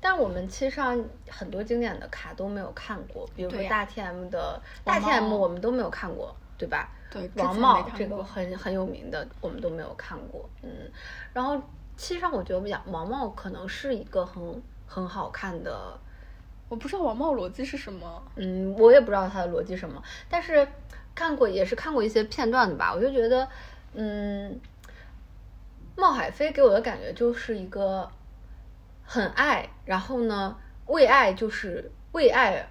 [0.00, 6.90] 但我们其实上很多经典的卡都没有看过，比如说大 TM 的大王 TM 我们都没有看过，对吧？
[7.08, 10.48] 对，王茂这个很很有名的，我们都没有看过。
[10.62, 10.90] 嗯，
[11.32, 11.60] 然后
[11.96, 15.96] 其实上我觉得讲王茂可能是一个很很好看的，
[16.68, 18.22] 我不知道王茂逻辑是什么。
[18.34, 20.66] 嗯，我也不知道他的逻辑什么，但是
[21.20, 23.46] 看过也是看过一些片段的吧，我就觉得，
[23.92, 24.58] 嗯，
[25.94, 28.10] 冒海飞给我的感觉就是一个
[29.04, 30.56] 很爱，然后呢，
[30.86, 32.66] 为爱就是为爱，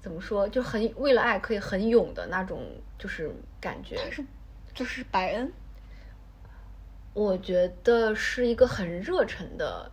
[0.00, 2.64] 怎么说，就很为了爱可以很勇的那种，
[2.96, 3.96] 就是感觉。
[3.96, 4.24] 他是
[4.72, 5.52] 就是白恩，
[7.14, 9.90] 我觉得是一个很热忱的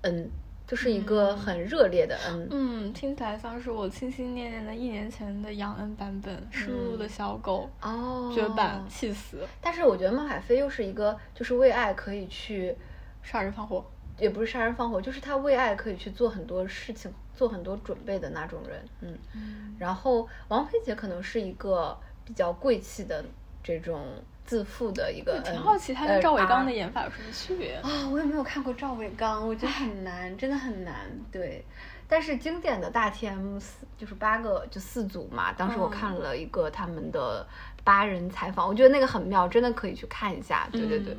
[0.00, 0.28] 恩，
[0.72, 2.48] 就是一个很热烈的恩。
[2.50, 12.74] 嗯，听起来像是我心心念念的一年前的杨恩版本，失路的小狗，哦，绝版，气死，但是我觉得孟海飞又是一个，就是为爱可以去，
[13.22, 13.84] 杀人放火。
[14.18, 18.82] 也不是杀人放火，就是他为爱可以去做很多事情，做很多准备的那种人。
[19.02, 21.94] 嗯，嗯，然后王菲姐可能是一个
[22.24, 23.22] 比较贵气的
[23.62, 24.06] 这种
[24.44, 25.40] 自负的一个。
[25.44, 27.74] 挺好奇他跟呃赵伟刚的啊演法有什么区别。
[27.76, 30.94] 啊，我也没有看过赵伟刚，我觉得很难，真的很难。
[31.30, 31.64] 对，
[32.08, 37.46] 但是经典的大 TM 四就是八个就四组嘛，当时我嗯看了一个他们的
[37.84, 40.68] 八人采访，我觉得那个很妙，真的可以去看一下。
[40.72, 41.18] 对对对，嗯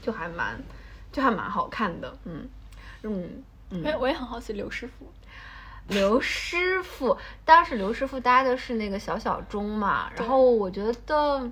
[0.00, 0.58] 就还蛮
[1.12, 2.16] 就还蛮好看的。
[2.24, 2.48] 嗯
[3.02, 3.84] 嗯嗯。
[3.84, 5.12] 哎，我也很好奇刘师傅。
[5.88, 11.50] 刘师傅，当时刘师傅搭的是那个小小钟嘛，然后我觉得，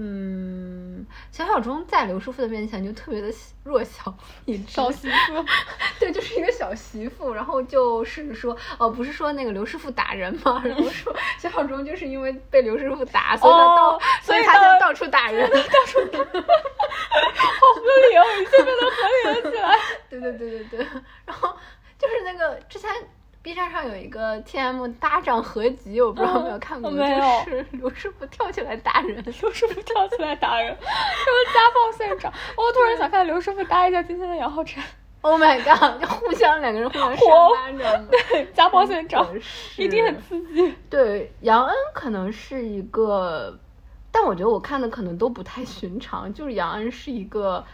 [0.00, 3.28] 嗯，小小钟在刘师傅的面前就特别的
[3.64, 5.44] 弱小一只，小媳妇，
[5.98, 10.62] 对，就是一个小媳妇，然后就是说，哦，不是说那个刘师傅打人吗？
[10.64, 16.24] 然后说小小钟就是因为被刘师傅打，所以他到，哦所以他他就到处打人，到处打好
[17.74, 19.76] 合理哦，一切变得合理了起来。
[20.08, 20.86] 对对对对对，
[21.26, 21.56] 然后
[21.98, 22.88] 就是那个之前
[23.48, 32.30] B 站上有一个 TM 搭档合集，我不知道有没有看过，嗯我没有就是 刘师傅跳起来打人， 刘师傅跳起来打人， 什么家暴现场。
[32.58, 34.82] 我突然想看刘师傅搭一下今天的杨浩辰
[35.22, 35.98] ，Oh my god！
[35.98, 38.06] 就互相两个人互相扇火巴掌，
[38.52, 39.26] 家暴现场
[39.78, 40.74] 一定很刺激。
[40.90, 43.58] 对，杨恩可能是一个，
[44.12, 46.30] 但我觉得我看的可能都不太寻常。
[46.34, 47.64] 就是杨恩是一个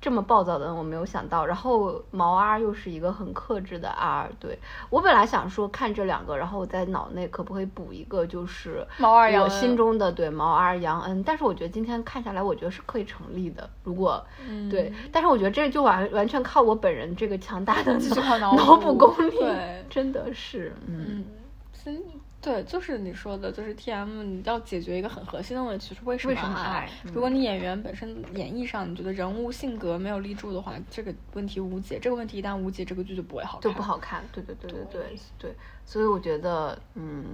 [0.00, 1.44] 这么暴躁的人，我没有想到。
[1.44, 4.30] 然后毛 R 又是一个很克制的 R。
[4.38, 4.58] 对
[4.90, 11.22] 我本来想说看这两个，然后我在脑内可不可以补一个，就是毛 R 杨心中的对毛 R 杨恩。
[11.24, 13.68] 但是我觉得今天看下来，我觉得是可以成立的。
[13.82, 17.98] 如果嗯对，但是我觉得这就完完全靠我本人这个强大的
[18.38, 21.24] 脑脑补补功力，对真的是，嗯嗯，
[21.72, 22.02] 真
[22.40, 26.90] 对，就是你说的，就是 T M 你要解决一个很核心的问题，就是为什么爱爱？
[27.12, 31.98] 如果你演员本身演绎上，你觉得人物性格没有立住的话，这个问题无解。
[31.98, 33.62] 这个问题一旦无解，这个剧就不会好看。
[33.62, 34.22] 就不好看。
[34.32, 37.24] 对对对对对对对，所以我觉得，嗯，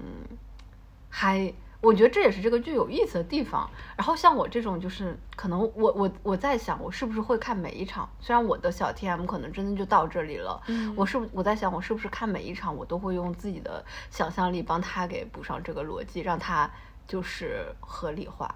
[1.11, 1.53] 还
[1.83, 3.68] 我觉得这也是这个剧有意思的地方。
[3.97, 8.09] 然后像我这种，就是可能我我我在想，我是不是会看每一场？
[8.20, 16.70] 虽然我的小 TM 可能真的就到这里了，嗯我是不我在想，我是不是看每一场，我都会用自己的想象力帮他给补上这个逻辑，让他
[17.07, 18.55] 就是合理化。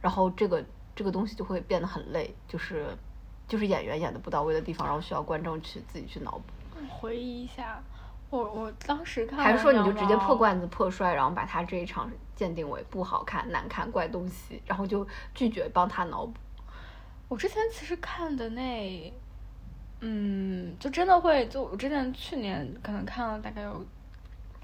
[0.00, 2.86] 然后这个这个东西就会变得很累，就是
[3.46, 6.44] 就是演员演的不到位的地方，然后需要观众去自己去脑补。
[6.88, 7.82] 回忆一下，
[8.30, 16.34] 我我当时看还是说你就直接破罐子破摔，然后把他这一场鉴定为不好看、难看、怪东西，然后就拒绝帮他脑补？
[17.26, 19.12] 我之前其实看的那，
[20.00, 23.84] 嗯，就真的会，就我之前去年可能看了大概有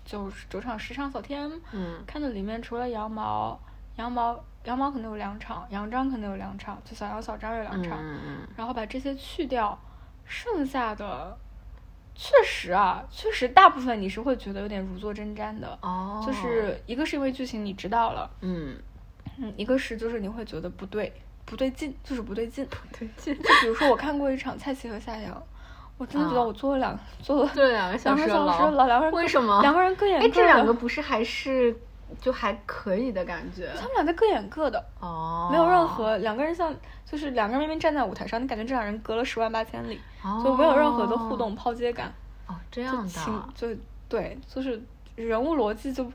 [0.05, 3.59] 九十九场十场小 TM，嗯看的里面除了羊毛，
[3.97, 9.77] 羊毛羊毛可能有两场，羊张可能有两场，就小杨小张有两嗯场，嗯然后把这些去掉，
[10.25, 11.37] 剩下的
[12.15, 18.77] 确实啊，确实大部分你是会觉得有点如坐针毡的，哦，就是一个是因为剧情你知道了，嗯，
[19.39, 21.13] 嗯，一个是就是你会觉得不对，
[21.45, 22.65] 不对劲，就是不对劲。
[22.67, 25.43] 不对，劲就比如说我看过一场蔡奇和夏阳，
[25.99, 30.21] 我真的觉得啊我坐了两坐了 这两个小时两个小时牢了，两个人为什么两个人各演？
[30.21, 31.75] 各哎，这两个不是还是
[32.21, 36.73] 就还可以的感觉他们俩在各演各的，哦，没有任何两个人像
[37.13, 42.11] 就是两个人明明站在舞台上，你感觉这两人隔了十万八千里，哦就没有任何的互动抛接感，
[42.47, 43.69] 哦，这样的就
[44.09, 44.83] 对，就是
[45.15, 46.11] 人物逻辑就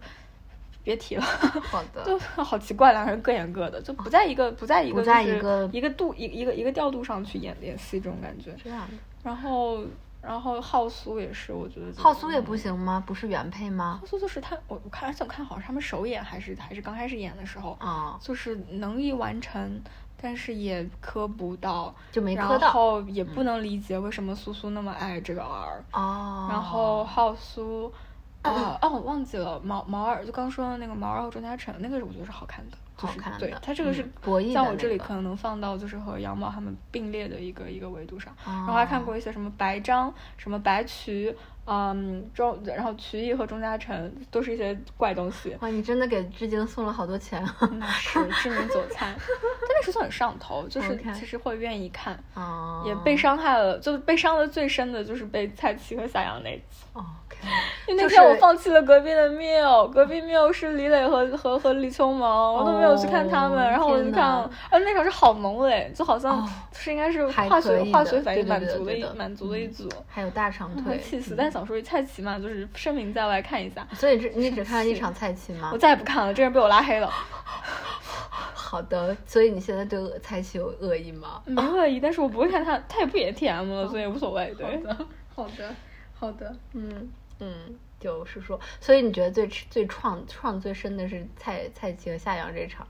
[0.83, 1.21] 别提了。
[1.21, 8.55] 好的， 就好奇怪，两个人各演各的，就不在一个不在一个不在就是一个一个度一一个一个调度上去演演戏这种感觉。
[8.63, 8.97] 这样的。
[9.23, 9.83] 然后
[10.19, 13.03] 然后浩苏也是，我觉得浩苏也不行吗？
[13.05, 14.07] 不是原配吗浩？
[14.07, 19.81] 苏就是他，我我看而且我看好像是他们首演还是还是刚开始演的时候，啊，就是能力完成，
[20.19, 25.83] 但是也磕不到，就没磕到然后也不能理解为什么苏苏那么爱这个儿。
[25.91, 27.93] 哦，然后浩苏，
[28.41, 32.77] 呃，哦，我忘记了毛毛二，就刚说的那个毛二和钟嘉诚，那个我觉得是好看的。
[32.97, 38.35] 就是好看的对，它这个是嗯博弈在我这里可能能放到就是和羊毛他们并列的一个一个维度上。
[38.43, 41.35] 然然后还看过一些什么白章、什么白渠，
[41.67, 45.55] 嗯，周然后曲艺和钟嘉诚都是一些怪东西。
[45.59, 56.85] 哇，你真的给致敬送了好多钱啊 那是知名韭菜，但那时候很上头，就是其实会愿意看，哦，也被伤害了，就被伤的最深的就是被蔡奇和夏阳那一次。
[56.93, 57.03] 哦
[57.87, 69.87] 因为那天我放弃了隔壁的缪，隔壁缪是李磊和和和李秋萌，我都没有去看他们，哦然后我就看哪，而那场是好萌嘞，就好像是应该是化学化学反应满足的满足的一组。
[70.07, 73.87] 还有大长腿，很气死，嗯但想说蔡奇嘛，就是声名在外，看一下。
[73.93, 75.77] 所以这你只看了一场蔡奇吗我？
[75.77, 77.11] 再也不看了，这人被我拉黑了。
[78.29, 81.41] 好的，所以你现在对蔡奇有恶意吗？
[81.45, 84.53] 没恶意，但是我不会看他，他也不演 TM 了，所以无所谓。
[84.55, 84.95] 对的，
[85.33, 85.75] 好的，
[86.13, 92.85] 好的，嗯嗯，就是说，所以你觉得最最创创最深的是蔡蔡奇和夏阳这场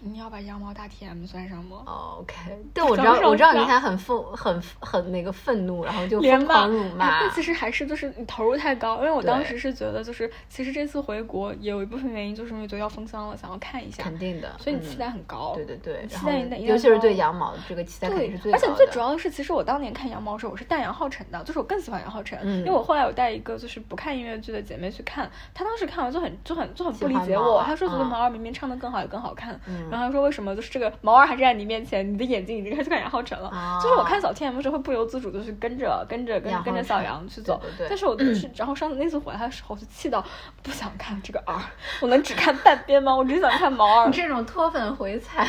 [0.00, 1.82] 你要把羊毛大 TM 算上吗？
[1.86, 2.34] 哦？OK，
[2.72, 7.30] 对，我知道，我知道你现在很愤很很那个愤怒，然后就疯狂辱哎骂但。
[7.30, 15.52] 其实还是就是你投入太高，因为我当时是觉得就是其实这次回国也有一部分原因就是因为觉得要封箱了，想要看一下，肯定的，所以你期嗯待很高。
[15.54, 18.66] 对对对，期待一旦一旦尤其是对羊毛这个期待肯定对是最，高的。
[18.66, 33.78] 而且最主要的是，其实我当年看羊毛的时候，我是带杨浩辰的，就是我更喜欢杨浩辰，嗯因为我后来有带一个就是不看音乐剧的姐妹去看，她当时看完就很就很就很不理解我，她说觉得嗯毛儿明明唱的更好也更好看，嗯然后他说为什么就是这个毛儿还站在你面前，你的眼睛已经开始看杨浩辰了，哦。
[33.82, 37.86] 就是我看小 T M 的时候会不由自主的去跟着跟着跟杨跟着小杨去走，对对对。
[37.88, 40.24] 但是我就是然后上次那次回来的时候，我就气到
[40.62, 41.60] 不想看这个 R，
[42.00, 43.14] 我能只看半边吗？
[43.14, 44.06] 我只想看毛儿。
[44.06, 45.46] 你，这种脱粉回踩，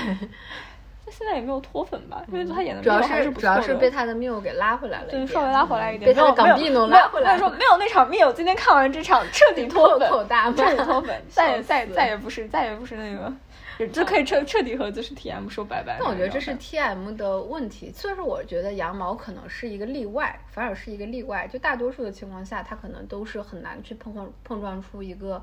[1.06, 7.38] 那现在也没有脱粉吧， 因为他演的主要还是主要是被他的缪给拉回来了稍微拉回来一点，被他的没有港币弄没有拉回来了。
[7.38, 10.56] 没有说没有那场面，我今天看完这场彻底脱粉，口大骂。
[10.56, 13.34] 彻底脱粉，再也再再也不是再也不是那个，
[13.94, 15.98] 就可以彻彻底和就是 T M 说拜拜。
[16.00, 21.48] 但我觉得这是 T M 的问题，虽然说我觉得羊毛可能是一个例外，反而是一个例外。
[21.48, 25.42] 就大多数的情况下，它可能都是很难去碰撞碰撞出一个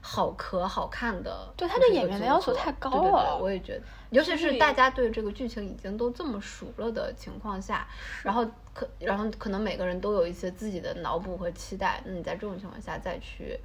[0.00, 1.52] 好壳好看的。
[1.56, 7.86] 对它就是一个对演员的要求太高对对对了我也觉得，尤其是大家对这个剧情已经都这么熟了的情况下，
[8.22, 13.58] 然后可然后可能每个人都有一些自己的脑补和期待，那你在这种情况下再去。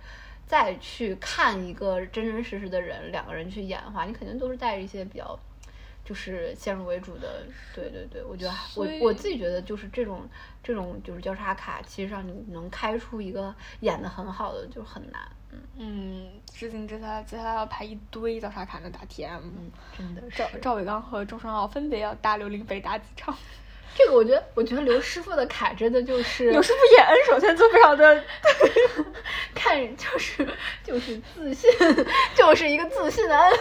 [0.50, 5.38] 再去看一个真真实实的人，两个人去演的话，你肯定都是带着一些比较
[6.04, 7.44] 就是先入为主的，
[7.76, 10.28] 对对对，我觉得我我自己觉得就是这种
[10.64, 15.22] 这种就是交叉卡，其实让你能开出一个演的很好的就很难，
[15.52, 23.38] 嗯嗯，至今接下来接下来要拍一堆交叉卡的打 T M，嗯，真的是赵赵伟刚和钟双奥分别要搭刘玲飞打几场。
[23.96, 28.24] 这个我觉得我觉得刘师傅的卡真的就是刘师傅演恩，首先就非常的
[29.54, 30.48] 看就是
[30.84, 31.70] 就是自信，
[32.34, 33.54] 就是一个自信的恩。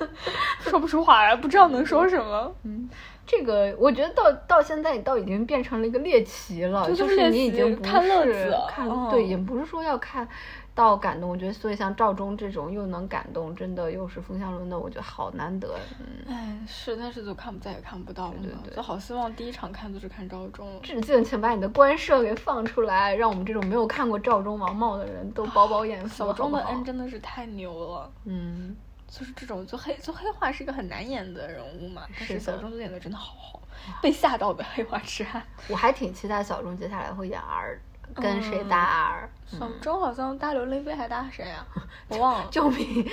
[0.60, 2.54] 说不出话来，不知道能说什么。
[2.64, 2.88] 嗯
[3.24, 10.26] 这个我觉得到到现在，你倒已经变成了一个猎奇了，对就就是你已经不看乐是子看嗯对，也不是说要看
[10.74, 11.30] 到感动。
[11.30, 15.78] 我觉得，所以像赵忠这种又能感动，真的又是风向轮的，我觉得好难得。
[16.00, 20.80] 嗯，哎，是，但是就看不再也看不到了对，对对就好希望第一场看就是看赵忠。
[20.82, 26.24] 致敬，请把你的官设给放出来，让我们这种没有看过赵忠王茂的人都饱饱眼福。
[26.24, 28.74] 小忠的恩真的是太牛了，嗯，
[29.06, 33.60] 就是这种就黑就黑化是一个很难演的人物嘛，但是小忠就演的真的好好，
[34.00, 35.42] 被吓到的 黑化痴汉。
[35.68, 37.78] 我还挺期待小忠接下来会演 R，
[38.14, 41.66] 跟谁嗯搭 R？、小钟好像搭刘玲飞还搭谁啊？
[42.08, 42.46] 我忘了。
[42.50, 43.04] 救命！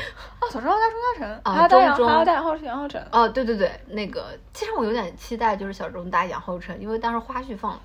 [0.41, 3.05] 哦，小钟要搭钟嘉诚，啊还要搭杨，钟还要搭杨浩杨浩辰。
[3.11, 7.79] 哦，对对对，那个其实我有点期待，就是小钟搭杨浩辰，因为当时花絮放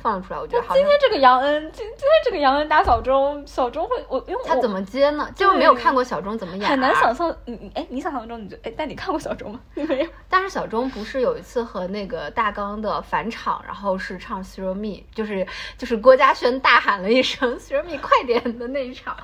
[0.00, 5.28] 放了出来，我觉得好像今天这个杨恩，今今天这个杨恩打小钟，小钟会我因为我他怎么接呢？
[5.34, 7.14] 就没有看过小钟怎么演，很难想。
[7.14, 9.60] 象，你你哎，你想象中你就哎，但你看过小钟吗？
[9.74, 10.08] 你没有。
[10.28, 14.82] 但是小钟不是有一次和那个大纲的返场，然后是唱《s h r o Me》，
[15.12, 15.46] 就是
[15.76, 19.16] 就是郭嘉轩大喊了一声 s h r o Me”，快点的那一场。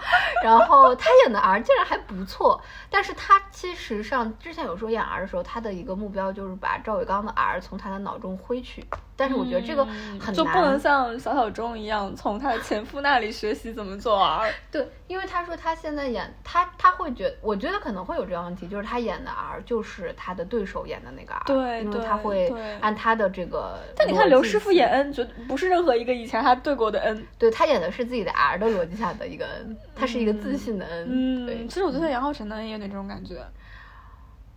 [0.42, 2.60] 然后他演的 R 竟然还不错，
[2.90, 8.84] 但是他其实上之前有说演 R 的时候，他的一个目标就是把赵伟刚的 R 从他的脑中挥去。
[9.16, 14.50] 但是我觉得这个嗯很难，就不能像小小钟一样从他的前夫那里学习怎么做 R。
[14.70, 23.78] 对，因为他说他现在演他他会觉我觉得可能会有这样问题，就是他演的 R 就是他的对手演的那个 R，因为对对他会按他的这个。
[23.96, 27.26] 但你看刘师傅演，N，，绝不是任何一个以前他对过的 N，。
[27.38, 33.36] 对他演的是自己的 R 的逻辑下的一个 N，他是一个自信的 N，、对嗯，，其实我觉得杨浩辰的恩也有点这种感觉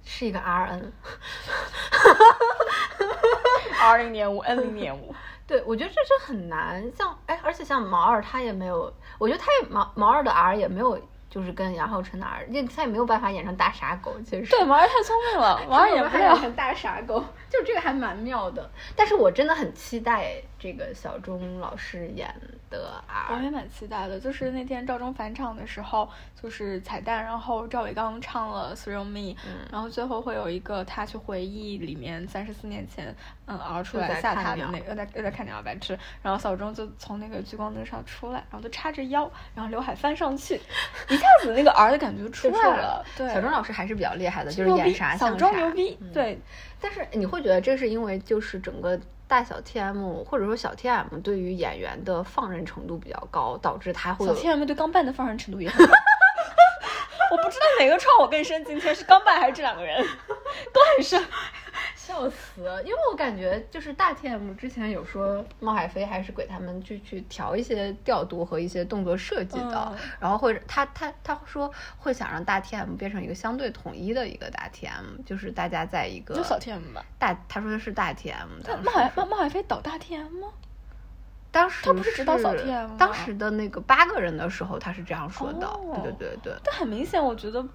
[0.04, 0.40] 是一个。
[3.80, 5.14] R 零点五，N 零点五。
[5.48, 16.34] 对，我觉得这是很难，像哎，而且像毛二他也没有，我觉得他也毛毛二的 R 也没有就是跟杨浩辰的儿，因为他也没有办法演成大傻狗，其实对，毛二太聪明了， 毛二演不了。
[16.34, 18.70] 演成大傻狗，就这个还蛮妙的。
[18.96, 22.34] 但是我真的很期待这个小钟老师演
[22.70, 23.48] 的 R，我也。
[23.58, 26.08] 蛮期待的，就是那天赵忠返场的时候，
[26.40, 33.16] 就是彩蛋，然后赵伟刚唱了《Thrill Me》，嗯然后最后会有一个他去回忆里面三十四年前，
[33.48, 40.54] 嗯，熬出来吓他的那个，又在又在看鸟白痴，然后小钟就从那个聚光灯上出来，然后就叉着腰，然后刘海翻上去，
[41.10, 45.48] 一下子那个 R 的感觉出就出来来了，对，小钟老师还是比较厉害的，就是演啥小像啥。
[45.48, 46.38] 钟牛逼，对，
[46.80, 55.94] 但是你会觉得这是因为就是整个大小 TM 或者说小 TM 对于演员的放任程度比较高，导致他会小 T M 对钢伴的放任程度也很高。
[57.30, 60.02] 我不知道哪个创我更深，今天是钢伴还是这两个人
[60.72, 61.22] 都很深。
[62.08, 77.04] 笑死了，因为我感觉就是大 TM 之前有说冒海飞还是给他们去去调一些调度和一些动作设计的，嗯然后或者他他他说会想让大 TM 变成一个相对统一的一个大 TM，就是大家在一个就小 T M 吧。
[77.20, 80.48] 大他说的是大 TM，当时但冒海是冒冒海飞导大 T M 吗？
[81.52, 86.54] 当时他不是指导小 TM 吗当时的那个八个人的时候他是这样说的，哦对对对对。
[86.64, 87.66] 但很明显，我觉得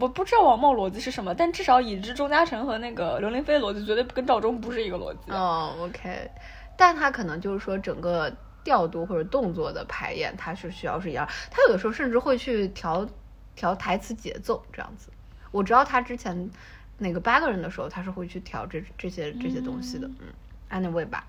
[0.00, 5.30] 我不知道王茂逻辑是什么，但至少已知钟嘉诚和那个刘玲飞的逻辑绝对跟赵忠不是一个逻辑。
[5.30, 6.30] 哦，OK，
[6.76, 8.34] 但他可能就是说整个
[8.64, 11.28] 调度或者动作的排演，他是需要是一样。
[11.50, 13.06] 他有的时候甚至会去调
[13.54, 15.10] 调台词节奏这样子。
[15.50, 16.50] 我知道他之前
[16.96, 20.08] 那个八个人的时候，他是会去调这这些这些东西的。
[20.18, 21.26] 嗯，anyway 吧。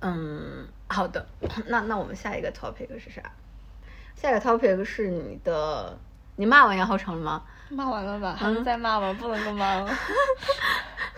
[0.00, 1.26] 嗯，好的，
[1.66, 3.22] 那那我们下一个 topic 是啥？
[4.14, 5.98] 下一个 topic 是你的，
[6.38, 7.42] 你骂完杨浩成了吗？
[7.68, 8.36] 骂完了吧？
[8.38, 9.12] 还嗯能再骂吗？
[9.20, 9.90] 不能够骂了。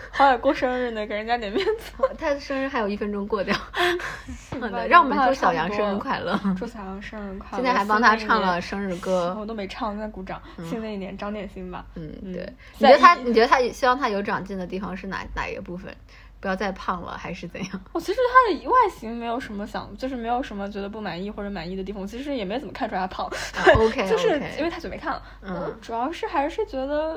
[0.09, 1.93] 好歹过生日呢，给人家点面子。
[2.17, 3.55] 他的生日还有一分钟过掉，
[4.51, 6.37] 好吧的，让我们祝小杨生日快乐。
[6.57, 7.55] 祝 小杨生日快乐！
[7.57, 9.35] 现在还帮他唱了生日歌。
[9.39, 10.41] 我都没唱，在鼓掌。
[10.67, 11.85] 新的一年长点心吧。
[11.95, 12.51] 嗯，嗯对。
[12.79, 13.13] 你觉得他？
[13.15, 15.95] 你觉得他希望他有长进的地方是哪哪一个部分？
[16.41, 17.81] 不要再胖了，还是怎样？
[17.93, 22.01] 我其实对他的外形没有什么想，就是没有什么觉得不满意或者满意的地方。
[22.01, 23.27] 我其实也没怎么看出来他胖。
[23.27, 25.23] 啊 OK，就是因为太久没看了。
[25.43, 27.15] 嗯主要是还是觉得，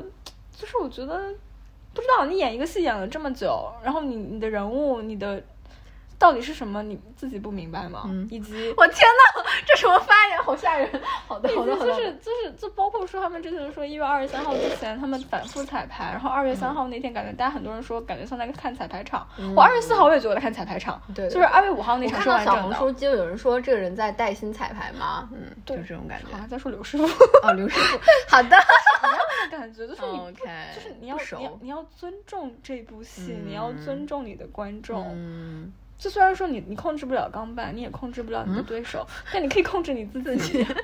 [0.55, 1.33] 就是我觉得
[1.93, 5.43] 不知道你演一个戏演了这么久，然后你你的人物你的
[6.17, 8.03] 到底是什么，你自己不明白吗？
[8.07, 10.37] 嗯以及 我天呐，这什么发言？
[10.43, 10.89] 好吓人！
[11.27, 22.75] 好的，好的，就是就是就包括说他们之前说一月二十三号之前他们反复彩排，然后二月三号那天感觉大家很多人说感觉像在看彩排场，我二月四号我也觉得我在看彩排场，嗯对对就是二月五号那场是完整的。
[22.75, 25.27] 红书就有人说这个人在带薪彩排吗？
[25.33, 26.37] 嗯，就对这种感觉好。
[26.37, 27.03] 像在说刘师傅
[27.47, 27.99] 哦，刘师傅，
[28.29, 28.49] 好的。
[28.49, 29.19] 一样
[29.51, 30.41] 的感觉，就是你不 OK，
[30.75, 35.07] 就是你要你要你要尊重这部戏，你要尊重你的观众。
[35.15, 40.65] 嗯，就虽然说你你控制不了钢板，你也控制不了你的对手，但你可以控制你自己。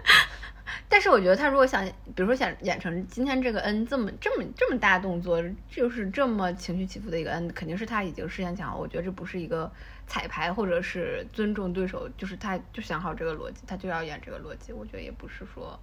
[0.88, 8.78] 但是我觉得他如果想，比如说想演成今天这个 N 这么这么这么大动作，就是这么情绪起伏的一个 N，，肯定是他已经事先想好。
[8.78, 9.70] 我觉得这不是一个
[10.08, 14.72] 彩排或者是尊重对手，就是他就想好这个逻辑，他就要演这个逻辑。
[14.72, 15.78] 我觉得也不是说，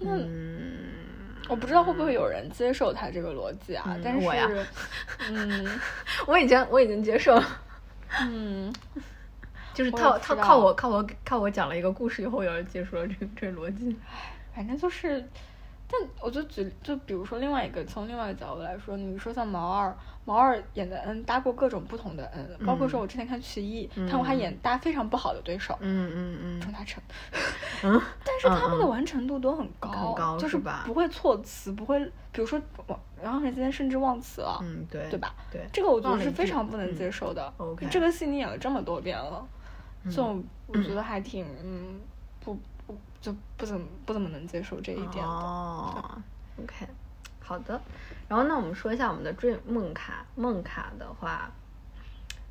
[0.00, 0.92] 嗯，
[1.48, 4.48] 我不知道会不会有人接受他这个逻辑啊，嗯但是我呀
[5.28, 5.80] 嗯
[6.26, 7.60] 我已经我已经接受了。
[8.20, 8.72] 嗯，
[9.74, 13.96] 就是靠我也不知道靠靠我靠我靠我讲了一个故事以后，有人接受了这个这个逻辑。
[14.54, 15.28] 反正就是，
[15.88, 25.76] 但我就举就比如说另外一个从另外一个角度来说，你说像毛二，毛二演的恩搭过各种不同的恩，包括说我之前看曲艺，看过他演搭非常不好的对手。
[25.80, 26.60] 嗯嗯嗯。
[26.60, 27.02] 钟大成，
[27.84, 30.84] 嗯，但是他们的完成度都很高，很高就是吧？
[30.86, 31.98] 不会错词，不会，
[32.32, 35.34] 比如说忘，然后人今天甚至忘词了，嗯，对对吧？
[35.52, 37.52] 对，这个我觉得是非常不能嗯接受的。
[37.58, 39.46] OK 这个戏你演了这么多遍了，
[40.04, 42.00] 这种我觉得还挺嗯
[42.40, 42.54] 不
[42.86, 45.30] 不就不怎么不怎么能接受这一点的。
[45.30, 46.22] 哦
[46.62, 46.86] ，OK，
[47.40, 47.78] 好的。
[48.34, 51.52] 然后那我们说一下我们的 dream 梦卡，梦卡的话，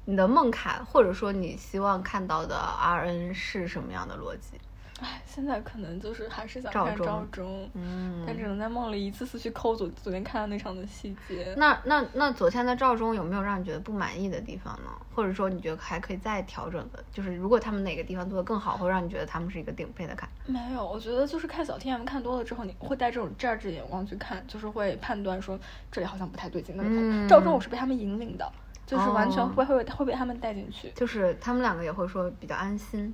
[0.05, 4.61] 你的梦卡或者说你希望看到的 RN 是什么样的逻辑？
[5.04, 11.54] 唉，现在可能就是还是想看赵忠，嗯但只能在梦里一次次去抠昨昨天看到那场的细节。
[11.58, 14.89] 那那那昨天的赵忠有没有让你觉得不满意的地方呢？
[15.14, 17.04] 或者说你觉得还可以再调整的？
[17.12, 20.30] 就是如果他们哪个地方做的更好，会让你觉得他们是一个顶配的卡。
[20.45, 25.60] 没有，我觉得就是看小 T M 看多了之后，你会带这种 judge 的眼光去看，就是会判断说
[25.91, 28.49] 这里好像不太对劲，那赵忠我是被他们引领的，
[28.86, 33.14] 就是完全哦会会会被他们带进去，就是他们两个也会说比较安心，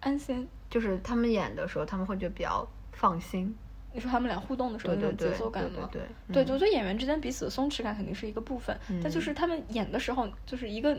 [0.00, 0.48] 安心。
[0.76, 3.56] 就是他们演的时候他们会觉得比较放心。
[3.94, 5.88] 你说他们俩互动的时候那种对对对，节奏感吗？
[5.90, 10.94] 对对，对嗯我觉得演员之间彼此的松弛感肯定是一个部分，但就是他们演的时候，就是一个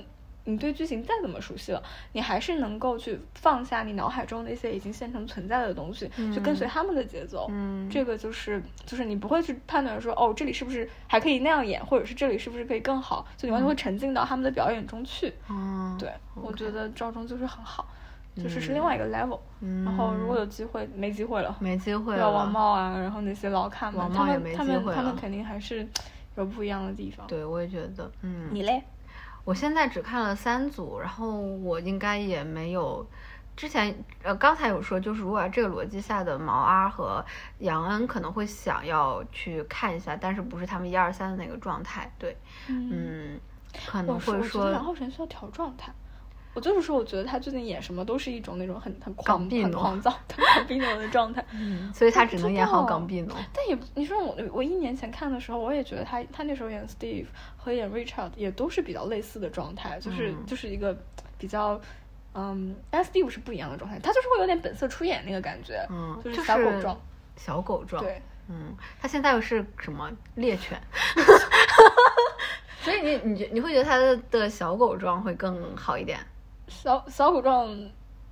[0.46, 1.84] 你对剧情再怎么熟悉了，
[2.14, 7.46] 你还是能够去放下你脑海中那些已经现成存在的东西，去跟随他们的节奏。
[7.52, 15.32] 嗯这个就是就是你不会去判断说，哦，这里是不是还可以那样演，或者是这里是不是可以更好，就你完全会沉浸到他们的表演中去。
[15.48, 17.88] 嗯，对，我觉得赵忠就是很好，
[18.44, 19.40] 就是是另外一个 level。
[19.84, 22.30] 然后如果有机会，没机会了，嗯没机会了。
[22.32, 25.88] 王茂啊，然后那些老看嘛，他王茂也没们他们机会他们肯定还是
[26.36, 27.26] 有不一样的地方。
[27.28, 28.84] 对，我也觉得，嗯，你嘞？
[29.44, 33.06] 我现在只看了三组，然后我应该也没有。
[33.56, 37.26] 之前呃，刚才有说，就是如果这个逻辑下的毛阿和
[37.58, 42.38] 杨恩可能会想要去看一下，但是不是他们一二三的那个状态，对，
[42.68, 43.40] 嗯，
[43.88, 45.92] 可能我是我觉得会说杨浩辰需要调状态。
[46.58, 51.46] 我就是说，我觉得他最近演什么都是一种那种很很狂、很狂躁、很 港币奴的状态。
[51.54, 53.32] 嗯，所以他只能演好港币奴。
[53.54, 60.98] 但也，你说我我一年前看的时候，我也觉得他他那时候演 Steve 和演 Richard 也都是比较类似的状态，就是、嗯就是一个
[61.38, 61.80] 比较，
[62.34, 67.00] 嗯，但 Steve 是不一样的状态，他就是会有点本色出演那个感觉，嗯，就就是小狗状，
[67.36, 68.04] 小狗状。
[68.04, 68.20] 对，
[68.50, 70.82] 嗯，他现在又是什么猎犬？
[72.82, 76.18] 所以你你觉你会觉得他的的小狗状会更好一点？
[76.68, 77.68] 小小狗状，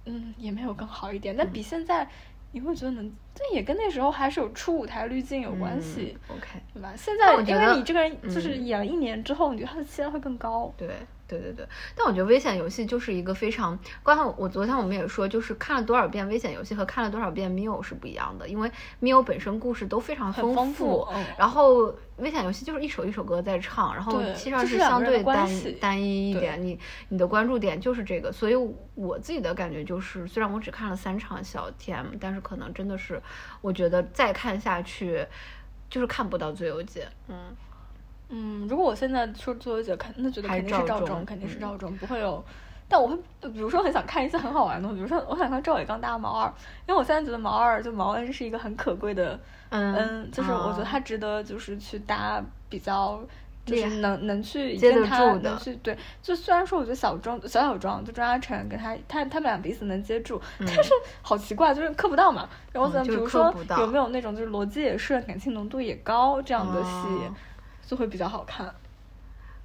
[0.06, 2.07] 嗯，也没有更好一点，但嗯比现在
[2.52, 6.18] 你会觉得能，这也跟那时候还是有出舞台滤镜有关系。
[6.30, 6.94] 嗯 OK，对吧？
[6.95, 10.74] 现在因为你这个人就是嗯演了一年之后，你觉得他的期待会更高。
[10.78, 10.88] 对
[11.27, 18.72] 对对对，但我觉得危险游戏就是一个非常，刚才我昨天我们也说，就是看了多少遍危险游戏和看了多少遍 Mio 是不一样的，因为
[19.02, 21.26] Mio 本身故事都非常丰富，富嗯。
[21.38, 26.80] 然后危险游戏就是一首一首歌在唱，然后对其实上是相对单系单一一点，你
[27.10, 28.56] 你的关注点就是这个，所以
[28.93, 33.22] 我自己的感觉就是，虽然我只看了三场小 TM，但是可能真的是，
[33.61, 35.26] 我觉得再看下去
[35.89, 37.56] 就是看不到最优解，嗯。
[38.30, 42.43] 嗯，如果我现在说最后一节看，那觉得肯定是赵赵忠忠，肯定是嗯赵忠，不会有。
[42.88, 43.18] 但我会，
[43.49, 46.47] 比如说很想看一些很好玩的，比如说我想看赵伟刚搭毛二，
[46.88, 49.39] 因为我现在觉得毛二就毛恩是一个很可贵的，
[49.69, 53.19] 嗯嗯，就是我觉得啊他值得就是去搭比较。
[53.65, 60.91] 就是能能去接得跟他住的能去对，就虽然说我觉得小庄小小庄就庄嘉诚跟他他他们俩彼此能接住，但是
[61.23, 62.47] 好奇怪，就是磕不到嘛。
[62.72, 67.34] 然后咱比如说有没有那种就是逻辑也顺、感情浓度也高这样的戏，哦
[67.88, 68.74] 就会比较好看。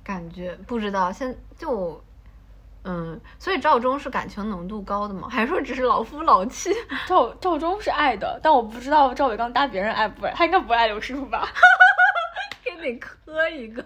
[0.03, 2.03] 感觉不知道，现就，
[2.85, 5.29] 嗯，所以赵忠是感情浓度高的吗？
[5.31, 6.71] 还是说只是老夫老妻？
[7.07, 11.47] 赵赵忠是爱的，但我不知道赵伟刚搭别人爱不爱，他应该不爱刘师傅吧？
[12.65, 13.83] 给你磕一个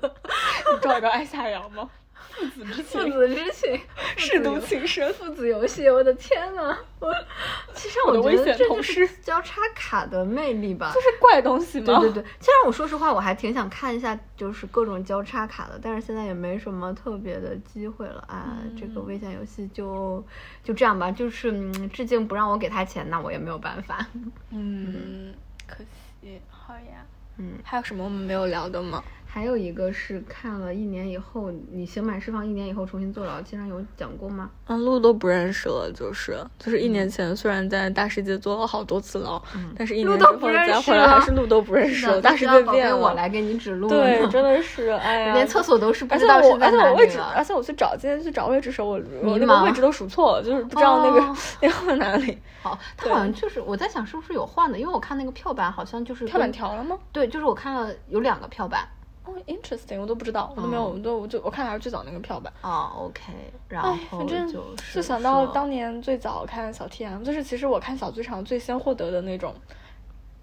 [0.80, 1.88] 赵伟刚爱夏阳吗？
[2.34, 3.80] 父子之父情，子之情，
[4.16, 5.12] 舐犊情 深。
[5.14, 6.76] 父子游戏，我的天呐！
[6.98, 7.12] 我
[7.74, 10.92] 其实我觉得这就是交叉卡的魅力吧。
[10.94, 12.00] 就是怪东西吗？
[12.00, 18.58] 对对对，其实我说实话，我还挺想看一下，就是各种交叉卡的，但是现在也没什么特别的机会了啊。
[18.78, 20.24] 这个危险游戏就
[20.62, 24.06] 就这样吧，就是嗯，致敬不让我给他钱，那我也没有办法。
[24.50, 25.32] 嗯，
[25.66, 25.76] 可
[26.22, 27.06] 惜，好呀。
[27.36, 29.02] 嗯，还有什么我们没有聊的吗？
[29.34, 34.48] 还有一个是看了一年以后，你刑满释放一年以后重新坐牢，经常有讲过吗？
[34.68, 39.42] 嗯，路都不认识了，就是就是一年前虽然在大世界坐了好多次牢，
[39.76, 42.96] 但是一路年之后再回来还是路都不认识了，大世界变了。
[42.96, 52.38] 我来给你指路对，真的是，哎呀，连厕所都是不而且知道我而且是在哪我位置，而且我去找今天去找位置的时候，我我那个位置都数错了，就是不知道那个、哦那个在哪里。
[52.62, 56.96] 好，他好像就是我在想是不是有换的，因为我看那个票版好像就是票版调了吗？
[57.10, 58.86] 对，就是我看了有两个票版。
[59.24, 62.52] 哦，interesting，我都不知道，我都没有，嗯我都我就我看还是最早那个票吧。
[62.60, 63.32] 啊，OK，
[63.68, 69.54] 然哎，后反正就是想到当年最早看小 TM，就是其实我看小剧场最先获得的那种，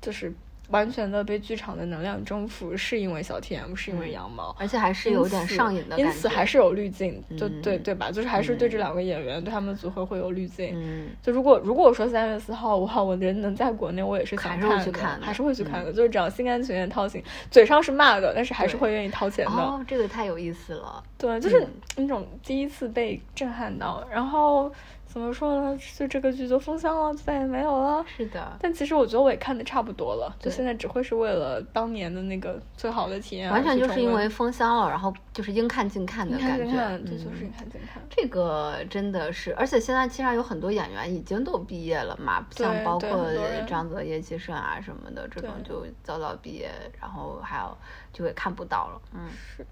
[0.01, 0.33] 就是
[0.71, 4.55] 完全的被剧场的能量征服，是因为小 TM，是因为羊毛。
[4.59, 8.11] 而且还是有点上瘾的感觉，因此还是有滤镜，就嗯对对吧？
[8.11, 10.71] 就是还是对这嗯两个演员、对他们组合会有滤镜。
[10.73, 15.91] 嗯，就如果如果我说三月四号，五号，我人能在国内，我也是想还是会看的，去看的还是会去看的。
[15.91, 19.51] 就是只要心甘情愿掏钱，嘴上是骂的，但是还是会愿意掏钱的。
[19.51, 21.03] 哦，这个太有意思了。
[21.17, 21.67] 对，就是嗯
[21.97, 24.71] 那种第一次被震撼到，然后
[25.11, 25.77] 怎么说呢？
[25.97, 28.05] 就这个剧就封箱了，就再也没有了。
[28.07, 36.65] 是的，但其实我觉得我也看的差不多了，就现在只会是为了当年的那个最好的体验完全就是因为封箱了，然后就是应看尽看的感觉。
[36.65, 38.01] 尽看，这嗯就是应看尽看。
[38.09, 43.29] 这个真的是，而且现在其实有很多演员已经都毕业了嘛，像对对包括
[43.67, 46.71] 张泽、叶启胜啊什么的，这种就早早毕业，
[47.01, 47.77] 然后还有
[48.13, 49.01] 就也看不到了。
[49.13, 49.65] 嗯，是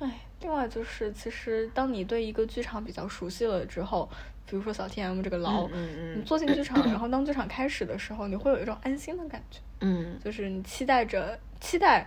[0.00, 0.10] 哎，
[0.40, 4.08] 另外就是，其实当你对一个剧场比较熟悉了之后，
[4.48, 5.68] 比如说小 T M 这个牢，
[6.16, 12.06] 你坐进剧场， 然后当剧场开始的时候，你会有一种安心的感觉，嗯就是你期待着期待。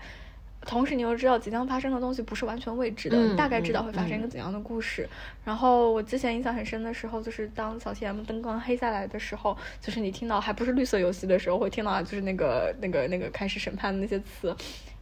[0.65, 5.07] 同时你又知道即将发生的东西不是完全未知的，嗯你大概知道嗯会发生一个怎样的故事。
[5.45, 14.53] 然后我之前印象很深的时候，就是当小 TM 灯光黑下来的时候，就是你听到还不是绿色游戏的时候，会听到就是那个那个那个开始审判的那些词。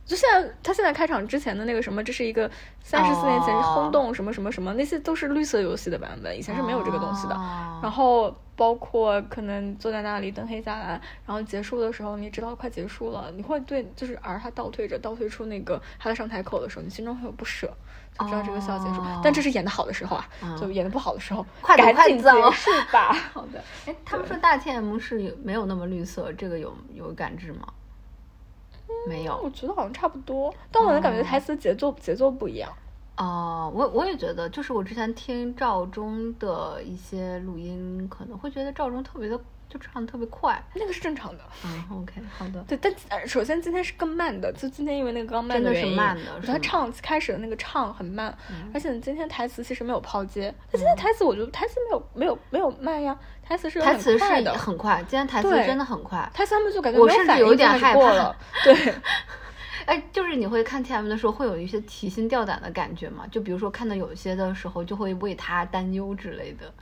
[0.06, 2.50] 就现在，他现在开场之前的那个什么，这是一个
[2.84, 7.36] 三十四年前哦轰动什么什么什么，那些都是绿色游戏的版本，以前是没有这个东西的。
[7.36, 17.68] 哦然后包括可能坐在那里灯黑下来，然后结束的时候，你知道快结束了，你会对就是而他倒退着倒退出那个他在上台口的时候，你心中会有不舍，
[18.18, 19.02] 就知道这个戏要结束。
[19.02, 23.12] 哦但这是演的好的时候啊，嗯就演的不好的时候，快赶紧快结束吧。
[23.34, 23.62] 好的。
[23.86, 27.68] 哎，他们说大 TM 是有没有那么绿色，这个有有感知吗？
[29.08, 32.72] 没有我觉得好像差不多，但我能感觉台词节奏节奏不一样。
[33.18, 39.40] 哦，我我也觉得，就是我之前听赵忠的一些录音，可能会觉得赵忠特别的
[39.70, 40.62] 就唱的特别快。
[40.74, 41.44] 那个是正常的。
[41.64, 42.64] 嗯，OK，好的。
[42.68, 56.30] 对，但呃首先今天是更慢的，就今天因为那个刚慢真的是原因，慢的他唱开始的那个唱很慢，嗯而且今天台词其实没有抛接，他今天台词我觉得台词没有没有没有慢呀，台词是有台词是很快的，很快，今天台词真的很快。
[56.34, 58.94] 台词他们就感觉我甚至有点害怕了， 对，
[59.86, 63.26] 哎，就是你会看 TM 的时候，会有一些提心吊胆的感觉吗？
[63.32, 66.74] 就比如说看到有些的时候，就会为他担忧之类的，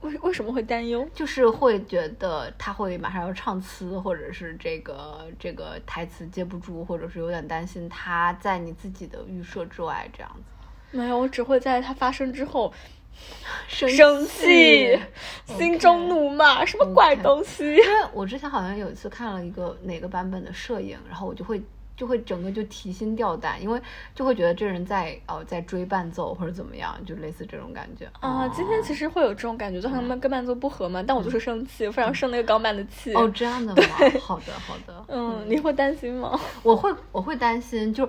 [0.00, 1.08] 为为什么会担忧？
[1.12, 10.96] 就是会觉得他会马上要唱词，或者是这个这个台词接不住，或者是有点担心他在你自己的预设之外这样子。
[10.96, 12.72] 没有，我只会在它发生之后
[13.66, 14.98] 生生气，
[15.44, 17.64] 心中怒骂，什么怪东西？
[17.64, 21.60] 因为我之前好像有一次看了一个哪个版本的摄影，然后我就会
[21.98, 23.82] 就会整个就提心吊胆，因为
[24.14, 33.12] 就会觉得这人在哦在追伴奏或者怎么样，就类似这种感觉啊，今天其实会有这种感觉，就他们跟伴奏不合嘛，但我就是生气，非常生那个钢伴的气。
[33.14, 33.82] 哦这样的吗？
[34.22, 36.38] 好的好的，嗯，你会担心吗？
[36.62, 38.08] 我会我会担心，就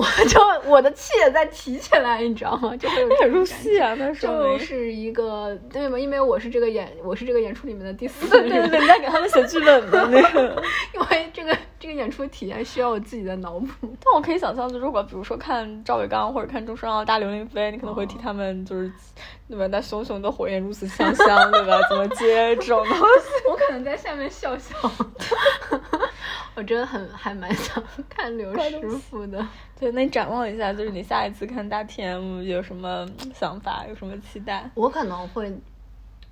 [0.00, 0.40] 我 就
[0.70, 2.74] 我的气也在提起来，你知道吗？
[2.76, 4.58] 就会有入戏啊，那说就明。
[4.58, 5.98] 是一个对吗？
[5.98, 10.62] 因为我是这个演我是这个演出里面的第四 人对对对，人，你在给他们写剧本的那个。
[10.94, 13.68] 因为这个这个演出体验需要我自己的脑补。
[13.82, 18.90] 但我可以想象，就如果比如说看赵伟刚或者看钟双奥、大刘林飞，你可能会替他们就是，
[19.48, 19.66] 对吧？
[19.66, 21.78] 那熊熊的火焰如此香香，对吧？
[21.90, 23.48] 怎么接这种东西？
[23.50, 24.74] 我可能在下面笑笑，
[26.54, 29.44] 我真的很还蛮想看刘师傅的。
[29.78, 34.70] 对，那你展望一下，就是你下一次看大 TM 有什么 想法，有什么期待？
[34.74, 35.52] 我可能会，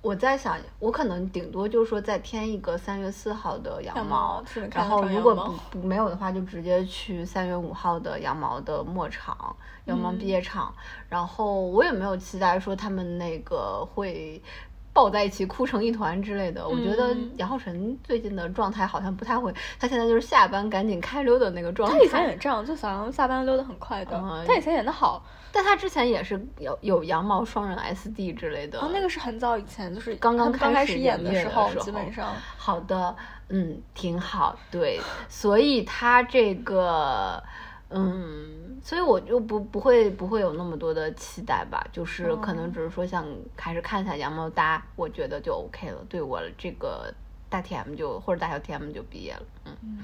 [0.01, 9.55] 我在想，我可能顶多就是说再添一个三月四号的羊羊毛然后如果不不没有的话，就直接去三月五号的羊毛的末场，
[9.85, 10.73] 羊毛毕业场。
[11.09, 14.41] 然后我也没有期待说他们那个会。
[14.91, 21.97] 抱在一起哭成一团之类的，我觉得嗯杨浩晨最近的状态好像不太会，他现在就是下班赶紧开溜的那个状态。
[21.97, 24.17] 他以前也这样，就好像下班溜得很快的。
[24.17, 28.79] 嗯他以前演的好，但他之前也是有有羊毛双人 SD 之类的。
[28.79, 33.15] 哦，那个是很早以前，就是刚刚刚开始演的，时候基本上好的，
[33.49, 37.41] 嗯，挺好，对，所以他这个，
[37.89, 43.25] 嗯，所以我就不不会不会有那么多的期待吧，就是可能只是说想
[43.55, 47.11] 开始看一下羊毛搭，我觉得就 OK 了，对我这个
[47.49, 49.97] 大 TM 就或者大小 TM 就毕业了，嗯，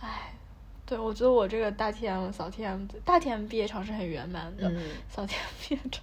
[0.00, 0.32] 唉，
[0.86, 4.80] 对我觉得我这个大 TM、小 TM、大 TM 毕业场是很圆满的，嗯
[5.10, 6.02] 小 TM 毕业场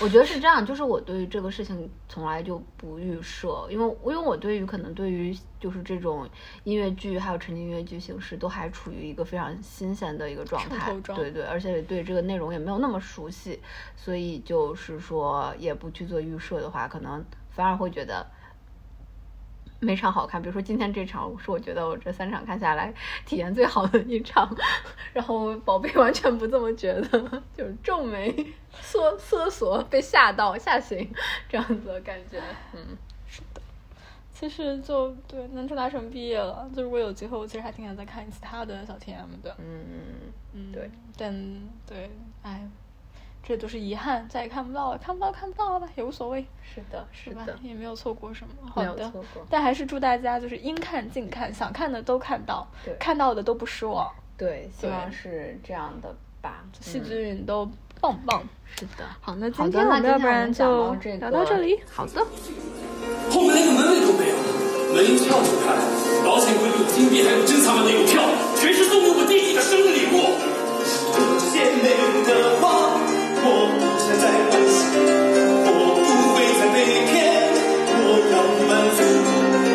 [0.00, 6.28] 我觉得是这样，就是我对于这个事情从来就不预设，因为因为我对于可能对于就是这种
[6.64, 13.60] 音乐剧还有沉浸音乐剧形式都还处于一个非常新鲜的一个状态对对，而且对这个内容也没有那么熟悉，
[13.96, 18.26] 所以就是说也不去做预设的话，可能反而会觉得。
[19.80, 22.92] 每场好看，比如说今天这场是我觉得我这三场看下来
[23.24, 24.48] 体验最好的一场，
[25.12, 31.10] 然后宝贝完全不这么觉得，就是皱眉、缩缩索、被吓到、吓醒
[31.48, 32.38] 这样子的感觉。
[32.74, 32.96] 嗯，
[33.26, 33.60] 是的
[34.32, 39.54] 其实就对南城大神毕业了，就如果有机会，我其实还挺想再看一次他的小 TM 的。
[39.58, 39.84] 嗯，
[40.52, 41.32] 嗯，对，但
[41.86, 42.10] 对，
[42.42, 42.66] 哎，
[43.42, 48.70] 这都是遗憾，再也看不到了，看不到看不到了吧，也无所谓，是的，是的？，也没有错过什么。
[48.72, 49.12] 好的，
[49.48, 52.66] 但还是祝大家就是应看尽看，想看的都看到，
[52.98, 56.64] 看到的都不失望，对，希望是这样的吧。
[56.80, 57.68] 戏嗯剧运都
[58.00, 58.42] 棒棒。
[58.76, 59.04] 是的。
[59.20, 61.80] 好，那好的，那今天我们要不然就到这个聊到这里。
[61.90, 62.24] 好的。
[63.30, 64.36] 后面连个门卫都没有，
[64.94, 65.74] 门票不开，
[66.24, 68.22] 保险柜里有金币，还有珍藏版的邮票，
[68.54, 70.38] 全是送给我弟弟的生日礼物。
[71.50, 71.88] 鲜美
[72.24, 72.89] 的花
[73.42, 74.78] 我不想再担心，
[75.66, 76.76] 我不会再被
[77.08, 77.10] 骗，
[77.96, 78.34] 我要
[78.68, 79.69] 满足。